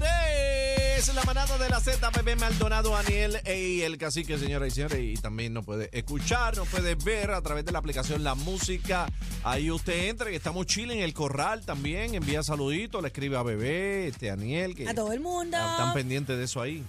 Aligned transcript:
Pérez, 0.00 1.14
la 1.14 1.24
manada 1.24 1.56
de 1.56 1.68
la 1.70 1.80
Z, 1.80 2.10
Pepe 2.10 2.36
Maldonado, 2.36 2.90
Daniel 2.90 3.40
y 3.46 3.80
el 3.82 3.96
cacique, 3.96 4.38
señoras 4.38 4.68
y 4.68 4.70
señores. 4.72 5.00
Y 5.00 5.14
también 5.14 5.54
nos 5.54 5.64
puede 5.64 5.88
escuchar, 5.92 6.56
nos 6.56 6.68
puede 6.68 6.94
ver 6.96 7.30
a 7.30 7.40
través 7.40 7.64
de 7.64 7.72
la 7.72 7.78
aplicación 7.78 8.22
La 8.22 8.34
Música. 8.34 9.06
Ahí 9.42 9.70
usted 9.70 10.08
entra, 10.08 10.28
que 10.28 10.36
estamos 10.36 10.66
chile 10.66 10.94
en 10.94 11.02
el 11.02 11.14
corral 11.14 11.64
también. 11.64 12.14
Envía 12.14 12.42
saluditos, 12.42 13.00
le 13.00 13.08
escribe 13.08 13.36
a 13.36 13.42
Bebé, 13.42 14.08
este 14.08 14.26
Daniel. 14.26 14.74
Que 14.74 14.88
A 14.88 14.94
todo 14.94 15.12
el 15.12 15.20
mundo. 15.20 15.56
Están 15.56 15.94
pendientes 15.94 16.36
de 16.36 16.44
eso 16.44 16.60
ahí. 16.60 16.84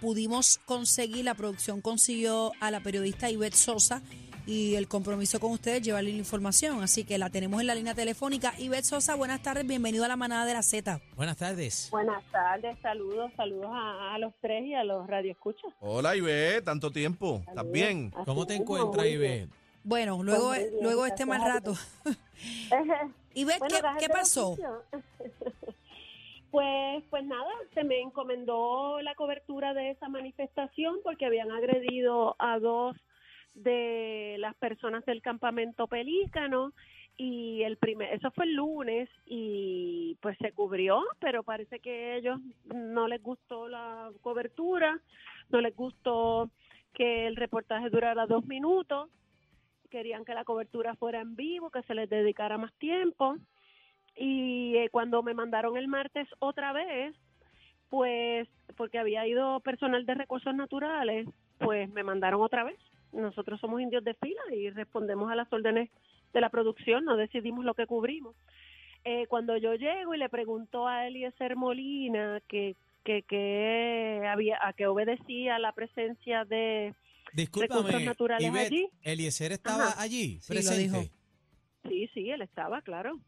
Pudimos 0.00 0.60
conseguir, 0.64 1.24
la 1.24 1.34
producción 1.34 1.80
consiguió 1.80 2.52
a 2.60 2.70
la 2.70 2.80
periodista 2.80 3.30
Ivette 3.30 3.56
Sosa 3.56 4.02
y 4.46 4.74
el 4.74 4.88
compromiso 4.88 5.38
con 5.40 5.52
ustedes 5.52 5.82
llevarle 5.82 6.10
la 6.10 6.18
información. 6.18 6.82
Así 6.82 7.04
que 7.04 7.18
la 7.18 7.30
tenemos 7.30 7.60
en 7.60 7.66
la 7.66 7.74
línea 7.74 7.94
telefónica. 7.94 8.54
Ivette 8.58 8.84
Sosa, 8.84 9.14
buenas 9.14 9.42
tardes, 9.42 9.66
bienvenido 9.66 10.04
a 10.04 10.08
la 10.08 10.16
manada 10.16 10.44
de 10.44 10.54
la 10.54 10.62
Z. 10.62 11.00
Buenas 11.16 11.36
tardes. 11.36 11.88
Buenas 11.90 12.22
tardes, 12.30 12.76
saludos, 12.80 13.30
saludos 13.36 13.70
a, 13.72 14.14
a 14.14 14.18
los 14.18 14.32
tres 14.40 14.64
y 14.64 14.74
a 14.74 14.84
los 14.84 15.06
radioescuchas. 15.06 15.72
Hola, 15.80 16.16
Ibe, 16.16 16.62
tanto 16.62 16.90
tiempo. 16.90 17.42
¿Estás 17.46 17.70
bien? 17.70 18.12
Así 18.14 18.24
¿Cómo 18.24 18.46
te 18.46 18.54
encuentras. 18.54 19.06
Ibe? 19.06 19.48
Bueno, 19.84 20.22
luego, 20.22 20.48
Pues 20.48 20.70
bien, 20.70 20.82
luego 20.82 21.06
este 21.06 21.26
mal 21.26 21.42
rato. 21.42 21.74
Ivette, 23.34 23.58
Bueno, 23.60 23.76
¿qué, 23.98 24.06
qué 24.06 24.08
pasó? 24.08 24.56
Pues, 26.50 27.02
pues 27.08 27.24
nada, 27.24 27.48
se 27.72 27.82
me 27.82 27.98
encomendó 28.02 29.00
la 29.00 29.14
cobertura 29.14 29.72
de 29.72 29.92
esa 29.92 30.10
manifestación 30.10 30.96
porque 31.02 31.24
habían 31.24 31.50
agredido 31.50 32.36
a 32.38 32.58
dos 32.58 32.94
de 33.54 34.36
las 34.38 34.54
personas 34.56 35.04
del 35.04 35.22
campamento 35.22 35.86
Pelícano 35.86 36.72
y 37.16 37.62
el 37.62 37.76
primer, 37.76 38.12
eso 38.14 38.30
fue 38.30 38.46
el 38.46 38.54
lunes 38.54 39.08
y 39.26 40.16
pues 40.20 40.36
se 40.38 40.52
cubrió, 40.52 41.02
pero 41.20 41.42
parece 41.42 41.80
que 41.80 41.90
a 41.90 42.16
ellos 42.16 42.40
no 42.64 43.06
les 43.06 43.22
gustó 43.22 43.68
la 43.68 44.10
cobertura, 44.22 44.98
no 45.50 45.60
les 45.60 45.76
gustó 45.76 46.50
que 46.94 47.26
el 47.26 47.36
reportaje 47.36 47.90
durara 47.90 48.26
dos 48.26 48.46
minutos, 48.46 49.10
querían 49.90 50.24
que 50.24 50.34
la 50.34 50.44
cobertura 50.44 50.94
fuera 50.96 51.20
en 51.20 51.36
vivo, 51.36 51.70
que 51.70 51.82
se 51.82 51.94
les 51.94 52.08
dedicara 52.08 52.56
más 52.56 52.72
tiempo 52.74 53.36
y 54.16 54.76
eh, 54.76 54.88
cuando 54.90 55.22
me 55.22 55.34
mandaron 55.34 55.76
el 55.76 55.88
martes 55.88 56.28
otra 56.38 56.72
vez, 56.72 57.14
pues 57.88 58.48
porque 58.76 58.98
había 58.98 59.26
ido 59.26 59.60
personal 59.60 60.06
de 60.06 60.14
recursos 60.14 60.54
naturales, 60.54 61.28
pues 61.58 61.90
me 61.90 62.02
mandaron 62.02 62.40
otra 62.40 62.64
vez. 62.64 62.78
Nosotros 63.12 63.60
somos 63.60 63.80
indios 63.80 64.04
de 64.04 64.14
fila 64.14 64.40
y 64.54 64.70
respondemos 64.70 65.30
a 65.30 65.36
las 65.36 65.52
órdenes 65.52 65.90
de 66.32 66.40
la 66.40 66.48
producción, 66.50 67.04
no 67.04 67.16
decidimos 67.16 67.64
lo 67.64 67.74
que 67.74 67.86
cubrimos. 67.86 68.34
Eh, 69.04 69.26
cuando 69.26 69.56
yo 69.56 69.74
llego 69.74 70.14
y 70.14 70.18
le 70.18 70.28
pregunto 70.28 70.86
a 70.86 71.06
Eliezer 71.06 71.56
Molina 71.56 72.40
que, 72.48 72.76
que, 73.04 73.22
que 73.22 74.22
había, 74.28 74.58
a 74.62 74.72
que 74.72 74.86
obedecía 74.86 75.58
la 75.58 75.72
presencia 75.72 76.44
de 76.44 76.94
Discúlpame, 77.32 77.80
Recursos 77.82 78.04
naturales 78.04 78.48
Ivette, 78.48 78.66
allí. 78.66 78.88
Eliezer 79.02 79.52
estaba 79.52 79.88
Ajá. 79.88 80.02
allí, 80.02 80.38
Sí, 80.40 80.52
lo 80.54 80.60
presente. 80.60 80.82
dijo. 80.82 81.12
Sí, 81.88 82.08
sí, 82.14 82.30
él 82.30 82.42
estaba, 82.42 82.80
claro. 82.82 83.18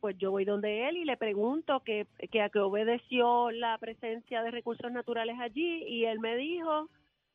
Pues 0.00 0.16
yo 0.18 0.30
voy 0.30 0.44
donde 0.44 0.88
él 0.88 0.96
y 0.96 1.04
le 1.04 1.16
pregunto 1.16 1.80
que, 1.80 2.06
que 2.30 2.40
a 2.42 2.48
qué 2.50 2.58
obedeció 2.60 3.50
la 3.50 3.76
presencia 3.78 4.42
de 4.42 4.50
recursos 4.50 4.90
naturales 4.92 5.36
allí 5.40 5.84
y 5.84 6.04
él 6.04 6.20
me 6.20 6.36
dijo, 6.36 6.88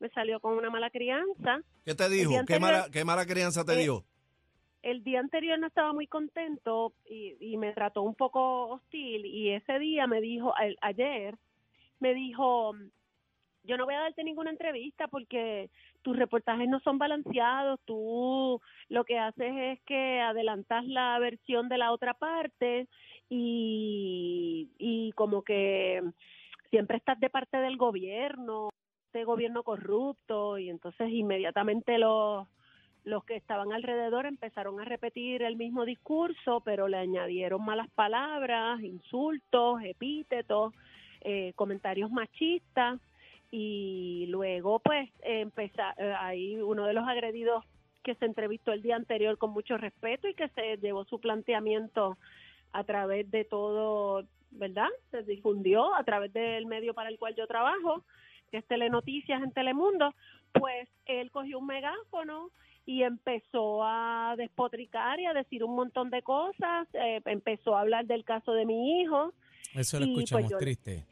me 0.04 0.10
salió 0.10 0.38
con 0.38 0.52
una 0.58 0.68
mala 0.68 0.90
crianza. 0.90 1.62
¿Qué 1.82 1.94
te 1.94 2.08
dijo? 2.10 2.32
¿Qué 2.46 2.58
mala, 2.60 2.88
¿Qué 2.92 3.04
mala 3.06 3.24
crianza 3.24 3.64
te 3.64 3.72
Eh, 3.72 3.84
dio? 3.84 4.04
El 4.82 5.02
día 5.02 5.18
anterior 5.20 5.58
no 5.58 5.66
estaba 5.66 5.94
muy 5.94 6.06
contento 6.06 6.92
y, 7.08 7.36
y 7.40 7.56
me 7.56 7.72
trató 7.72 8.02
un 8.02 8.14
poco 8.14 8.68
hostil 8.68 9.24
y 9.24 9.48
ese 9.52 9.78
día 9.78 10.06
me 10.06 10.20
dijo, 10.20 10.52
a- 10.54 10.76
ayer, 10.86 11.38
me 12.00 12.12
dijo, 12.12 12.74
yo 13.62 13.78
no 13.78 13.86
voy 13.86 13.94
a 13.94 14.00
darte 14.00 14.22
ninguna 14.24 14.50
entrevista 14.50 15.08
porque 15.08 15.70
tus 16.02 16.14
reportajes 16.18 16.68
no 16.68 16.80
son 16.80 16.98
balanceados, 16.98 17.80
tú 17.86 18.60
lo 18.90 19.04
que 19.04 19.18
haces 19.18 19.54
es 19.56 19.80
que 19.86 20.20
adelantas 20.20 20.84
la 20.84 21.18
versión 21.18 21.70
de 21.70 21.78
la 21.78 21.90
otra 21.90 22.12
parte 22.12 22.86
y, 23.30 24.68
y 24.76 25.12
como 25.12 25.40
que 25.42 26.02
siempre 26.68 26.98
estás 26.98 27.18
de 27.20 27.30
parte 27.30 27.56
del 27.56 27.78
gobierno, 27.78 28.68
este 29.14 29.24
gobierno 29.24 29.62
corrupto 29.62 30.58
y 30.58 30.68
entonces 30.68 31.08
inmediatamente 31.08 31.98
los 31.98 32.48
los 33.04 33.22
que 33.24 33.36
estaban 33.36 33.70
alrededor 33.70 34.26
empezaron 34.26 34.80
a 34.80 34.84
repetir 34.84 35.42
el 35.42 35.56
mismo 35.56 35.84
discurso, 35.84 36.62
pero 36.64 36.88
le 36.88 36.96
añadieron 36.96 37.62
malas 37.62 37.90
palabras, 37.90 38.80
insultos, 38.80 39.82
epítetos, 39.84 40.72
eh, 41.20 41.52
comentarios 41.54 42.10
machistas 42.10 42.98
y 43.50 44.24
luego 44.30 44.80
pues 44.80 45.10
empezar 45.20 45.94
ahí 46.18 46.56
uno 46.56 46.86
de 46.86 46.94
los 46.94 47.06
agredidos 47.06 47.62
que 48.02 48.14
se 48.16 48.24
entrevistó 48.24 48.72
el 48.72 48.82
día 48.82 48.96
anterior 48.96 49.38
con 49.38 49.50
mucho 49.50 49.76
respeto 49.76 50.26
y 50.26 50.34
que 50.34 50.48
se 50.48 50.78
llevó 50.78 51.04
su 51.04 51.20
planteamiento 51.20 52.16
a 52.72 52.82
través 52.82 53.30
de 53.30 53.44
todo, 53.44 54.24
¿verdad? 54.50 54.88
Se 55.10 55.22
difundió 55.22 55.94
a 55.94 56.02
través 56.02 56.32
del 56.32 56.66
medio 56.66 56.94
para 56.94 57.10
el 57.10 57.18
cual 57.18 57.36
yo 57.36 57.46
trabajo, 57.46 58.02
que 58.54 58.58
es 58.58 58.66
Telenoticias 58.68 59.42
en 59.42 59.50
Telemundo, 59.50 60.14
pues 60.52 60.88
él 61.06 61.32
cogió 61.32 61.58
un 61.58 61.66
megáfono 61.66 62.50
y 62.86 63.02
empezó 63.02 63.82
a 63.82 64.36
despotricar 64.38 65.18
y 65.18 65.26
a 65.26 65.32
decir 65.32 65.64
un 65.64 65.74
montón 65.74 66.08
de 66.10 66.22
cosas, 66.22 66.86
eh, 66.92 67.20
empezó 67.24 67.76
a 67.76 67.80
hablar 67.80 68.06
del 68.06 68.22
caso 68.24 68.52
de 68.52 68.64
mi 68.64 69.00
hijo, 69.00 69.32
Eso 69.74 69.98
lo 69.98 70.06
pues, 70.06 70.18
escuchamos 70.18 70.52
yo- 70.52 70.58
triste. 70.58 71.04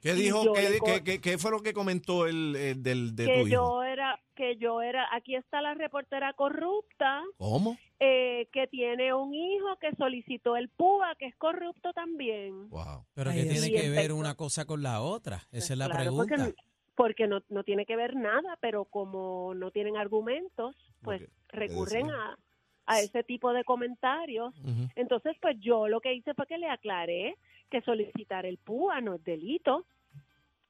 ¿Qué 0.00 0.12
dijo? 0.12 0.52
¿Qué, 0.52 0.78
qué- 0.84 1.02
qué- 1.02 1.20
qué 1.20 1.38
fue 1.38 1.50
lo 1.50 1.62
que 1.62 1.72
comentó 1.72 2.26
el, 2.26 2.54
el 2.54 2.82
del, 2.82 3.16
de 3.16 3.24
que 3.24 3.32
tu 3.40 3.46
hijo? 3.48 3.48
yo 3.48 3.82
era, 3.82 4.20
que 4.36 4.56
yo 4.58 4.82
era, 4.82 5.08
aquí 5.12 5.34
está 5.34 5.62
la 5.62 5.72
reportera 5.74 6.34
corrupta, 6.34 7.22
¿Cómo? 7.38 7.76
eh, 7.98 8.46
que 8.52 8.66
tiene 8.66 9.14
un 9.14 9.34
hijo 9.34 9.76
que 9.80 9.96
solicitó 9.96 10.56
el 10.58 10.68
PUA, 10.68 11.14
que 11.18 11.24
es 11.26 11.34
corrupto 11.36 11.92
también. 11.94 12.68
Wow. 12.68 13.06
Pero 13.14 13.30
Dios. 13.32 13.48
tiene 13.48 13.72
que 13.80 13.88
ver 13.88 14.12
una 14.12 14.34
cosa 14.34 14.66
con 14.66 14.82
la 14.82 15.00
otra. 15.00 15.48
Esa 15.50 15.72
es 15.72 15.78
la 15.78 15.86
Claro, 15.86 16.00
pregunta. 16.02 16.52
Porque, 16.94 17.26
no, 17.26 17.42
no 17.48 17.64
tiene 17.64 17.86
que 17.86 17.96
ver 17.96 18.14
nada, 18.14 18.56
pero 18.60 18.84
como 18.84 19.52
no 19.54 19.70
tienen 19.70 19.96
argumentos, 19.96 20.76
pues 21.02 21.22
recurren 21.48 22.10
a, 22.10 22.38
a 22.86 23.00
ese 23.00 23.24
tipo 23.24 23.52
de 23.52 23.64
comentarios. 23.64 24.54
Entonces, 24.94 25.36
pues 25.40 25.58
yo 25.60 25.88
lo 25.88 26.00
que 26.00 26.14
hice 26.14 26.34
fue 26.34 26.46
que 26.46 26.58
le 26.58 26.68
aclaré 26.68 27.36
que 27.70 27.80
solicitar 27.82 28.46
el 28.46 28.58
PUA 28.58 29.00
no 29.00 29.14
es 29.14 29.24
delito. 29.24 29.84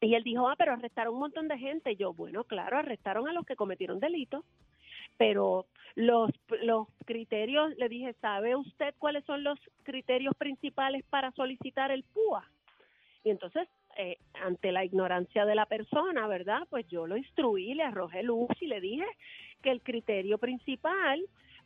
Y 0.01 0.15
él 0.15 0.23
dijo, 0.23 0.49
ah, 0.49 0.55
pero 0.57 0.73
arrestaron 0.73 1.15
un 1.15 1.21
montón 1.21 1.49
de 1.49 1.59
gente. 1.59 1.93
Y 1.93 1.97
yo, 1.97 2.13
bueno, 2.13 2.45
claro, 2.45 2.79
arrestaron 2.79 3.29
a 3.29 3.33
los 3.33 3.47
que 3.47 3.57
cometieron 3.57 4.01
delitos. 4.01 4.45
Pero 5.17 5.67
los, 5.95 6.31
los 6.63 6.89
criterios, 7.05 7.75
le 7.77 7.89
dije, 7.89 8.15
¿sabe 8.21 8.57
usted 8.57 8.95
cuáles 8.99 9.25
son 9.25 9.45
los 9.45 9.59
criterios 9.83 10.35
principales 10.37 11.05
para 11.05 11.31
solicitar 11.33 11.91
el 11.91 12.05
PUA? 12.05 12.45
Y 13.25 13.31
entonces, 13.31 13.69
eh, 13.97 14.19
ante 14.43 14.73
la 14.73 14.85
ignorancia 14.85 15.45
de 15.45 15.55
la 15.55 15.67
persona, 15.67 16.27
¿verdad? 16.27 16.67
Pues 16.71 16.87
yo 16.89 17.07
lo 17.07 17.17
instruí, 17.17 17.75
le 17.75 17.83
arrojé 17.83 18.23
luz 18.23 18.51
y 18.61 18.67
le 18.67 18.81
dije 18.81 19.07
que 19.63 19.71
el 19.71 19.81
criterio 19.81 20.39
principal 20.39 21.21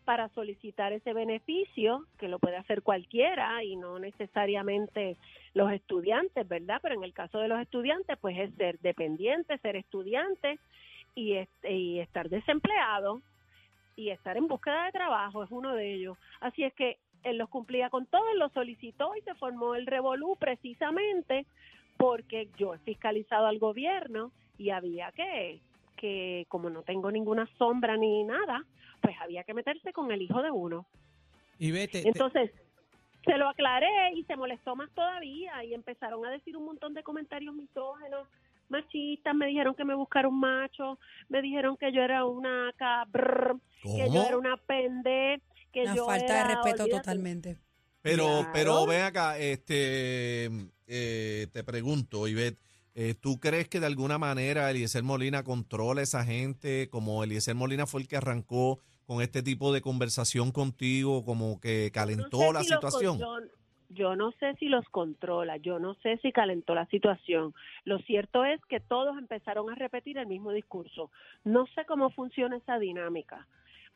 para 0.05 0.31
solicitar 0.31 0.95
ese 0.95 1.13
beneficio, 1.13 2.07
que 2.19 2.29
lo 2.29 2.39
puede 2.39 2.57
hacer 2.57 2.81
cualquiera 2.81 3.63
y 3.63 3.77
no 3.77 3.99
necesariamente 3.99 5.19
los 5.53 5.71
estudiantes, 5.71 6.49
¿verdad? 6.49 6.79
Pero 6.81 6.95
en 6.95 7.05
el 7.05 7.13
caso 7.13 7.41
de 7.41 7.49
los 7.49 7.61
estudiantes, 7.61 8.17
pues 8.19 8.39
es 8.39 8.55
ser 8.55 8.79
dependiente, 8.79 9.59
ser 9.59 9.77
estudiante 9.77 10.59
y, 11.15 11.35
este, 11.35 11.73
y 11.73 12.01
estar 12.01 12.31
desempleado 12.31 13.21
y 13.97 14.11
estar 14.11 14.37
en 14.37 14.49
búsqueda 14.49 14.87
de 14.87 14.93
trabajo 14.93 15.45
es 15.45 15.51
uno 15.51 15.75
de 15.75 15.93
ellos. 15.93 16.17
Así 16.41 16.65
es 16.65 16.73
que 16.73 16.97
él 17.25 17.37
los 17.37 17.49
cumplía 17.49 17.91
con 17.91 18.07
todos, 18.07 18.35
lo 18.37 18.49
solicitó 18.49 19.15
y 19.17 19.21
se 19.21 19.35
formó 19.35 19.75
el 19.75 19.87
revolú 19.87 20.37
precisamente 20.37 21.45
porque 21.99 22.49
yo 22.57 22.73
he 22.75 22.79
fiscalizado 22.79 23.47
al 23.47 23.59
gobierno 23.59 24.33
y 24.57 24.71
había 24.71 25.13
que, 25.13 25.61
que 25.97 26.47
como 26.49 26.71
no 26.71 26.83
tengo 26.83 27.11
ninguna 27.11 27.47
sombra 27.59 27.97
ni 27.99 28.25
nada, 28.25 28.65
pues 29.03 29.15
había 29.21 29.45
que 29.45 29.53
meterse 29.53 29.93
con 29.93 30.11
el 30.11 30.23
hijo 30.23 30.41
de 30.41 30.51
uno. 30.51 30.87
Y 31.59 31.71
vete, 31.73 32.03
te- 32.03 32.09
Entonces, 32.09 32.51
se 33.25 33.37
lo 33.37 33.49
aclaré 33.49 34.15
y 34.15 34.25
se 34.25 34.37
molestó 34.37 34.75
más 34.77 34.91
todavía 34.93 35.63
y 35.65 35.75
empezaron 35.75 36.25
a 36.25 36.31
decir 36.31 36.57
un 36.57 36.65
montón 36.65 36.95
de 36.95 37.03
comentarios 37.03 37.55
misógenos, 37.55 38.27
machistas, 38.69 39.35
me 39.35 39.47
dijeron 39.47 39.75
que 39.75 39.85
me 39.85 39.95
buscara 39.95 40.29
un 40.29 40.39
macho, 40.39 40.99
me 41.29 41.43
dijeron 41.43 41.77
que 41.77 41.91
yo 41.93 42.01
era 42.03 42.25
una 42.25 42.73
cabrr, 42.77 43.57
que 43.83 44.09
yo 44.15 44.23
era 44.25 44.37
una 44.39 44.57
pende, 44.57 45.41
que 45.73 45.83
Una 45.83 45.95
yo 45.97 46.07
falta 46.07 46.25
era, 46.25 46.37
de 46.49 46.55
respeto 46.55 46.83
olvídate. 46.85 47.01
totalmente. 47.01 47.57
Pero, 48.11 48.25
Claro. 48.27 48.51
pero 48.53 48.87
ven 48.87 49.03
acá, 49.03 49.39
este, 49.39 50.51
eh, 50.87 51.47
te 51.53 51.65
pregunto, 51.65 52.27
Ivette, 52.29 52.59
eh, 52.95 53.15
¿tú 53.21 53.39
crees 53.39 53.69
que 53.69 53.81
de 53.81 53.87
alguna 53.87 54.19
manera 54.19 54.71
Eliezer 54.71 55.03
Molina 55.03 55.45
controla 55.45 56.01
a 56.01 56.05
esa 56.05 56.25
gente? 56.25 56.89
Como 56.91 57.23
Eliezer 57.23 57.55
Molina 57.55 57.87
fue 57.87 58.01
el 58.01 58.09
que 58.09 58.17
arrancó 58.17 58.81
con 59.07 59.23
este 59.23 59.43
tipo 59.43 59.73
de 59.73 59.81
conversación 59.81 60.51
contigo, 60.53 61.25
como 61.25 61.61
que 61.61 61.91
calentó 61.95 62.39
No 62.39 62.47
sé 62.49 62.53
la 62.53 62.61
si 62.65 62.69
situación. 62.75 63.19
yo 63.19 63.39
yo 63.91 64.17
no 64.17 64.33
sé 64.33 64.55
si 64.59 64.67
los 64.67 64.85
controla, 64.91 65.57
yo 65.57 65.79
no 65.79 65.95
sé 66.03 66.19
si 66.21 66.31
calentó 66.31 66.75
la 66.75 66.85
situación. 66.89 67.55
Lo 67.85 67.99
cierto 68.01 68.45
es 68.45 68.61
que 68.69 68.81
todos 68.81 69.17
empezaron 69.17 69.71
a 69.71 69.75
repetir 69.77 70.19
el 70.19 70.27
mismo 70.27 70.53
discurso. 70.53 71.11
No 71.45 71.67
sé 71.75 71.87
cómo 71.87 72.11
funciona 72.11 72.59
esa 72.59 72.79
dinámica, 72.79 73.47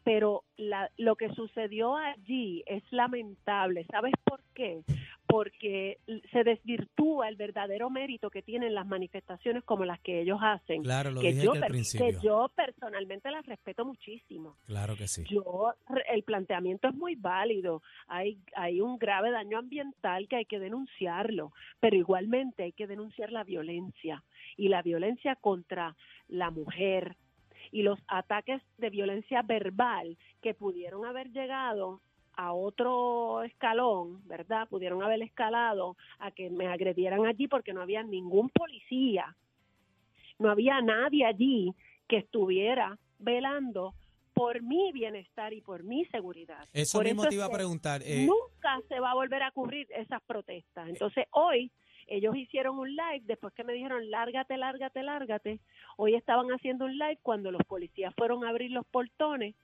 pero 0.04 0.44
la, 0.56 0.90
lo 0.96 1.16
que 1.16 1.31
sucedió 1.31 1.96
allí 1.96 2.62
es 2.66 2.82
lamentable. 2.90 3.87
¿Sabes 3.90 4.12
por 4.25 4.43
qué? 4.54 4.82
Porque 5.26 5.99
se 6.31 6.44
desvirtúa 6.44 7.28
el 7.28 7.37
verdadero 7.37 7.88
mérito 7.88 8.31
que 8.31 8.43
tienen 8.43 8.75
las 8.75 8.87
manifestaciones 8.87 9.64
como 9.64 9.84
las 9.84 10.00
que 10.00 10.20
ellos 10.20 10.38
hacen. 10.43 10.82
Claro, 10.82 11.10
lo 11.10 11.20
que 11.20 11.32
dije 11.32 11.44
yo, 11.44 11.52
al 11.52 11.66
principio. 11.66 12.06
que 12.06 12.26
yo 12.26 12.50
personalmente 12.54 13.31
las 13.31 13.46
respeto 13.46 13.84
muchísimo. 13.84 14.56
Claro 14.66 14.96
que 14.96 15.08
sí. 15.08 15.25
Yo, 15.28 15.72
el 16.12 16.22
planteamiento 16.22 16.88
es 16.88 16.94
muy 16.94 17.14
válido. 17.14 17.82
Hay, 18.08 18.38
hay 18.56 18.81
un 18.81 18.99
grave 18.99 19.31
daño 19.31 19.58
ambiental 19.58 20.28
que 20.28 20.37
hay 20.37 20.44
que 20.44 20.58
denunciarlo, 20.58 21.52
pero 21.81 21.96
igualmente 21.96 22.64
hay 22.64 22.72
que 22.72 22.87
denunciar 22.87 23.32
la 23.32 23.44
violencia 23.44 24.22
y 24.56 24.69
la 24.69 24.82
violencia 24.82 25.37
contra 25.37 25.96
la 26.28 26.50
mujer 26.50 27.16
y 27.73 27.83
los 27.83 27.99
ataques 28.07 28.63
de 28.79 28.91
violencia 28.91 29.43
verbal 29.43 30.17
que 30.43 30.55
pudieron 30.55 31.05
haber 31.05 31.33
llegado 31.33 32.01
a 32.35 32.53
otro 32.53 33.43
escalón, 33.43 34.27
¿verdad? 34.27 34.69
Pudieron 34.69 35.03
haber 35.03 35.23
escalado 35.23 35.97
a 36.19 36.31
que 36.31 36.51
me 36.51 36.69
agredieran 36.69 37.27
allí 37.27 37.49
porque 37.49 37.73
no 37.73 37.83
había 37.83 38.03
ningún 38.03 38.51
policía, 38.51 39.35
no 40.39 40.51
había 40.51 40.81
nadie 40.81 41.27
allí 41.27 41.75
que 42.09 42.19
estuviera 42.19 42.99
velando 43.19 43.95
por 44.35 44.63
mi 44.63 44.93
bienestar 44.93 45.53
y 45.53 45.61
por 45.61 45.83
mi 45.83 46.05
seguridad. 46.07 46.67
Eso 46.73 46.99
Por 46.99 47.05
mismo 47.07 47.25
te 47.27 47.35
iba 47.35 47.45
a 47.45 47.51
preguntar. 47.51 48.03
eh, 48.05 48.27
Nunca 48.27 48.81
se 48.89 48.99
va 48.99 49.11
a 49.11 49.15
volver 49.15 49.43
a 49.43 49.51
cubrir 49.51 49.87
esas 49.91 50.23
protestas. 50.23 50.89
Entonces, 50.89 51.27
hoy 51.33 51.71
ellos 52.07 52.35
hicieron 52.37 52.79
un 52.79 52.91
live 52.91 53.23
después 53.25 53.55
que 53.55 53.65
me 53.65 53.73
dijeron, 53.73 54.11
lárgate, 54.11 54.57
lárgate, 54.57 55.03
lárgate. 55.03 55.61
Hoy 56.04 56.16
estaban 56.16 56.49
haciendo 56.49 56.87
un 56.87 56.99
live 56.99 57.20
cuando 57.22 57.52
los 57.52 57.62
policías 57.62 58.12
fueron 58.16 58.44
a 58.44 58.49
abrir 58.49 58.72
los 58.72 58.84
portones 58.87 59.54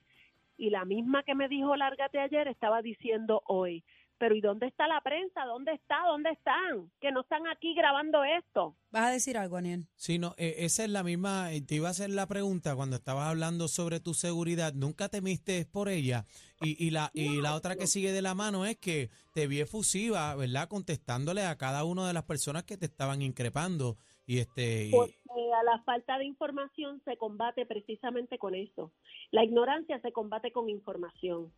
y 0.57 0.71
la 0.71 0.85
misma 0.85 1.25
que 1.25 1.35
me 1.35 1.49
dijo, 1.49 1.75
lárgate 1.75 2.21
ayer, 2.21 2.47
estaba 2.47 2.81
diciendo 2.81 3.43
hoy. 3.49 3.83
Pero 4.19 4.37
¿y 4.37 4.41
dónde 4.41 4.69
está 4.69 4.87
la 4.87 5.01
prensa? 5.01 5.45
¿Dónde 5.47 5.73
está? 5.73 5.97
¿Dónde 6.07 6.31
están? 6.31 6.93
Que 7.01 7.11
no 7.11 7.23
están 7.23 7.49
aquí 7.49 7.75
grabando 7.75 8.23
esto. 8.23 8.77
¿Vas 8.93 9.07
a 9.09 9.11
decir 9.11 9.37
algo, 9.37 9.57
Aniel? 9.57 9.89
Sí, 9.97 10.21
no, 10.21 10.37
eh, 10.39 10.55
esa 10.59 10.85
es 10.85 10.91
la 10.91 11.03
misma, 11.03 11.53
eh, 11.53 11.61
te 11.61 11.75
iba 11.75 11.89
a 11.89 11.91
hacer 11.91 12.11
la 12.11 12.29
pregunta 12.29 12.77
cuando 12.77 12.95
estabas 12.95 13.27
hablando 13.27 13.67
sobre 13.67 13.99
tu 13.99 14.15
seguridad, 14.15 14.73
nunca 14.75 15.09
temiste 15.09 15.67
por 15.67 15.89
ella 15.89 16.25
y, 16.61 16.87
y 16.87 16.91
la 16.91 17.11
y 17.15 17.41
la 17.41 17.57
otra 17.57 17.75
que 17.75 17.89
sigue 17.89 18.13
de 18.13 18.23
la 18.23 18.37
mano 18.37 18.65
es 18.65 18.77
que 18.77 19.11
te 19.35 19.49
vi 19.49 19.59
efusiva, 19.59 20.37
¿verdad? 20.37 20.69
Contestándole 20.69 21.45
a 21.45 21.59
cada 21.59 21.83
una 21.83 22.07
de 22.07 22.13
las 22.13 22.25
personas 22.25 22.63
que 22.63 22.77
te 22.77 22.87
estaban 22.87 23.23
increpando 23.23 23.97
este 24.29 24.91
Porque 24.93 25.15
a 25.59 25.63
la 25.63 25.83
falta 25.85 26.19
de 26.19 26.27
información 26.27 27.01
se 27.07 27.17
combate 27.17 27.65
precisamente 27.65 28.39
con 28.39 28.55
eso. 28.55 28.93
La 29.31 29.43
ignorancia 29.43 29.99
se 30.01 30.13
combate 30.13 30.53
con 30.53 30.69
información. 30.69 31.51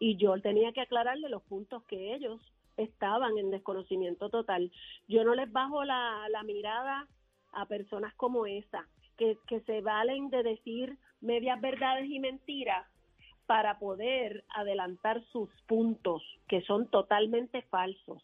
Y 0.00 0.16
yo 0.16 0.40
tenía 0.40 0.72
que 0.72 0.80
aclararle 0.80 1.28
los 1.28 1.44
puntos 1.44 1.84
que 1.84 2.14
ellos 2.14 2.40
estaban 2.76 3.38
en 3.38 3.50
desconocimiento 3.50 4.28
total. 4.28 4.72
Yo 5.08 5.24
no 5.24 5.34
les 5.34 5.50
bajo 5.50 5.84
la, 5.84 6.28
mirada 6.44 7.06
a 7.52 7.66
personas 7.66 8.12
como 8.14 8.46
esa, 8.46 8.86
que 9.16 9.60
se 9.64 9.80
valen 9.80 10.28
de 10.28 10.42
decir 10.42 10.98
medias 11.20 11.60
verdades 11.60 12.10
y 12.10 12.18
mentiras 12.18 12.86
para 13.46 13.78
poder 13.78 14.44
adelantar 14.48 15.24
sus 15.32 15.48
puntos, 15.66 16.22
que 16.48 16.62
son 16.62 16.88
totalmente 16.88 17.62
falsos. 17.62 18.22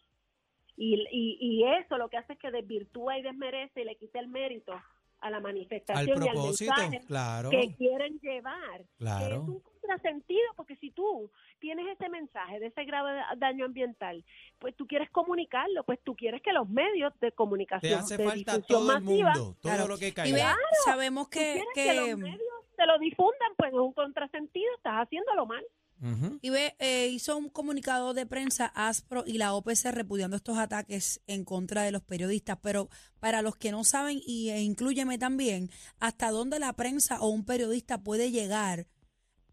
Y, 0.75 0.95
y, 1.11 1.37
y 1.39 1.63
eso 1.65 1.97
lo 1.97 2.09
que 2.09 2.17
hace 2.17 2.33
es 2.33 2.39
que 2.39 2.51
desvirtúa 2.51 3.17
y 3.17 3.21
desmerece 3.21 3.81
y 3.81 3.85
le 3.85 3.95
quita 3.95 4.19
el 4.19 4.27
mérito 4.27 4.73
a 5.19 5.29
la 5.29 5.37
al 5.37 5.43
manifestación 5.43 6.21
y 6.23 6.27
al 6.27 6.33
propósito, 6.33 6.73
mensaje 6.75 7.05
claro, 7.07 7.49
que 7.49 7.75
quieren 7.75 8.19
llevar. 8.19 8.77
Que 8.79 8.83
es 8.83 8.97
claro. 8.97 9.41
un 9.43 9.59
contrasentido, 9.61 10.41
porque 10.57 10.75
si 10.77 10.91
tú 10.91 11.31
tienes 11.59 11.85
ese 11.97 12.09
mensaje 12.09 12.59
de 12.59 12.67
ese 12.67 12.83
grave 12.83 13.21
daño 13.37 13.65
ambiental, 13.65 14.25
pues 14.59 14.75
tú 14.75 14.85
quieres 14.85 15.09
comunicarlo, 15.11 15.83
pues 15.85 15.99
tú 16.03 16.15
quieres 16.15 16.41
que 16.41 16.51
los 16.51 16.67
medios 16.67 17.13
de 17.21 17.31
comunicación 17.31 17.93
Te 17.93 17.95
hace 17.99 18.17
de 18.17 18.25
falta 18.25 18.55
el 18.55 18.83
masiva, 18.85 19.31
mundo, 19.33 19.55
todo 19.61 19.61
Claro. 19.61 19.87
lo 19.87 19.97
que 19.97 20.07
Y 20.09 20.11
caiga. 20.13 20.57
sabemos 20.83 21.29
que, 21.29 21.63
que, 21.73 21.83
que 21.85 21.93
los 21.93 22.17
medios 22.17 22.39
te 22.75 22.85
lo 22.85 22.97
difundan, 22.99 23.51
pues 23.55 23.71
es 23.71 23.79
un 23.79 23.93
contrasentido, 23.93 24.73
estás 24.75 24.95
haciéndolo 25.05 25.45
mal. 25.45 25.63
Ujú. 26.03 26.37
Ibe 26.41 26.75
eh, 26.79 27.07
hizo 27.07 27.37
un 27.37 27.47
comunicado 27.49 28.13
de 28.13 28.25
prensa 28.25 28.65
ASPRO 28.75 29.23
y 29.25 29.37
la 29.37 29.53
OPC 29.53 29.85
repudiando 29.91 30.35
estos 30.35 30.57
ataques 30.57 31.21
en 31.27 31.45
contra 31.45 31.83
de 31.83 31.91
los 31.91 32.03
periodistas, 32.03 32.57
pero 32.61 32.89
para 33.19 33.41
los 33.41 33.55
que 33.55 33.71
no 33.71 33.83
saben, 33.85 34.19
y 34.25 34.49
e 34.49 34.61
incluyeme 34.61 35.17
también, 35.17 35.69
¿hasta 35.99 36.29
dónde 36.31 36.59
la 36.59 36.73
prensa 36.73 37.21
o 37.21 37.29
un 37.29 37.45
periodista 37.45 38.03
puede 38.03 38.31
llegar 38.31 38.85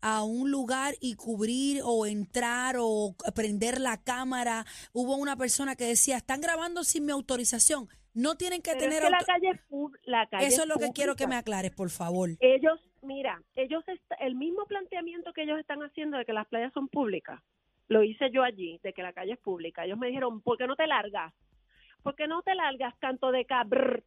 a 0.03 0.23
un 0.25 0.51
lugar 0.51 0.97
y 1.01 1.15
cubrir 1.15 1.83
o 1.85 2.07
entrar 2.07 2.77
o 2.81 3.15
prender 3.35 3.81
la 3.81 4.03
cámara? 4.03 4.67
Hubo 4.93 5.15
una 5.17 5.37
persona 5.37 5.77
que 5.77 5.85
decía, 5.85 6.17
están 6.17 6.41
grabando 6.41 6.83
sin 6.85 7.05
mi 7.07 7.13
autorización, 7.13 7.89
no 8.13 8.35
tienen 8.37 8.61
que 8.61 8.73
Pero 8.73 8.81
tener 8.87 8.99
es 8.99 9.05
que 9.05 9.11
la 9.11 9.17
auto- 9.19 9.27
calle 9.33 9.51
es 9.51 9.61
pub- 9.69 9.97
la 10.05 10.29
calle 10.29 10.47
Eso 10.49 10.63
es 10.63 10.69
lo 10.69 10.79
que 10.79 10.91
quiero 10.93 11.15
que 11.15 11.29
me 11.29 11.37
aclares, 11.37 11.71
por 11.71 11.91
favor. 11.91 12.31
ellos, 12.41 12.81
mira, 13.03 13.43
ellos 13.55 13.83
est- 13.89 14.13
el 14.21 14.35
mismo 14.35 14.67
planteamiento 14.67 15.33
que 15.33 15.43
ellos 15.43 15.59
están 15.59 15.81
haciendo 15.83 16.19
de 16.19 16.25
que 16.25 16.33
las 16.33 16.47
playas 16.49 16.73
son 16.73 16.89
públicas, 16.89 17.41
lo 17.89 18.03
hice 18.05 18.31
yo 18.33 18.43
allí, 18.43 18.79
de 18.83 18.93
que 18.93 19.03
la 19.03 19.13
calle 19.13 19.33
es 19.33 19.39
pública. 19.39 19.85
Ellos 19.85 19.99
me 19.99 20.07
dijeron, 20.09 20.41
¿por 20.43 20.57
qué 20.59 20.67
no 20.67 20.77
te 20.77 20.87
largas? 20.87 21.33
¿Por 22.03 22.15
qué 22.15 22.27
no 22.27 22.43
te 22.43 22.55
largas, 22.55 22.95
canto 22.99 23.33
de 23.33 23.45
cabr? 23.45 24.05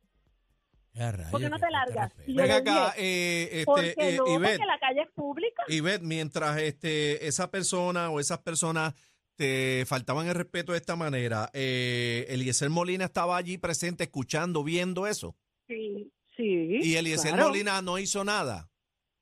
Ya, 0.94 1.12
rayos, 1.12 1.31
¿Por 1.31 1.42
qué 1.42 1.50
no 1.50 1.57
qué 1.57 1.66
te 1.66 1.72
largas? 1.72 2.13
le 2.28 2.51
acá, 2.51 2.94
eh, 2.98 3.63
¿Por 3.66 3.80
este, 3.84 3.95
qué 4.00 4.10
eh, 4.10 4.18
no? 4.18 4.28
Ivette, 4.28 4.57
Porque 4.57 4.66
la 4.68 4.80
calle 4.80 5.01
es 5.01 5.12
pública. 5.12 5.63
Ivette, 5.68 6.04
mientras 6.04 6.57
este, 6.60 7.28
esa 7.28 7.50
persona 7.50 8.10
o 8.12 8.19
esas 8.19 8.39
personas 8.39 8.94
te 9.36 9.84
faltaban 9.88 10.28
el 10.28 10.36
respeto 10.36 10.72
de 10.72 10.78
esta 10.78 10.96
manera, 10.96 11.50
eh, 11.54 12.28
Eliezer 12.30 12.69
Molina 12.69 13.06
estaba 13.06 13.36
allí 13.38 13.57
presente, 13.57 14.04
escuchando, 14.04 14.63
viendo 14.63 15.07
eso. 15.07 15.36
Sí, 15.68 16.12
sí. 16.38 16.80
Y 16.84 16.96
Eliezer 16.96 17.31
claro. 17.34 17.48
Molina 17.48 17.81
no 17.81 17.98
hizo 17.98 18.24
nada 18.24 18.69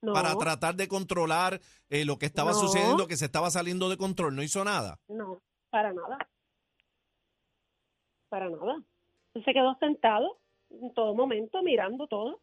no, 0.01 0.13
para 0.13 0.35
tratar 0.35 0.75
de 0.75 0.87
controlar 0.87 1.59
eh, 1.89 2.05
lo 2.05 2.17
que 2.17 2.25
estaba 2.25 2.51
No. 2.51 2.59
sucediendo, 2.59 3.07
que 3.07 3.17
se 3.17 3.25
estaba 3.25 3.49
saliendo 3.51 3.89
de 3.89 3.97
control. 3.97 4.35
No 4.35 4.43
hizo 4.43 4.63
nada. 4.63 4.99
No, 5.07 5.41
para 5.69 5.93
nada. 5.93 6.17
Para 8.29 8.49
nada. 8.49 8.81
Se 9.33 9.53
quedó 9.53 9.75
sentado 9.79 10.39
en 10.69 10.93
todo 10.93 11.13
momento 11.13 11.61
mirando 11.63 12.07
todo. 12.07 12.41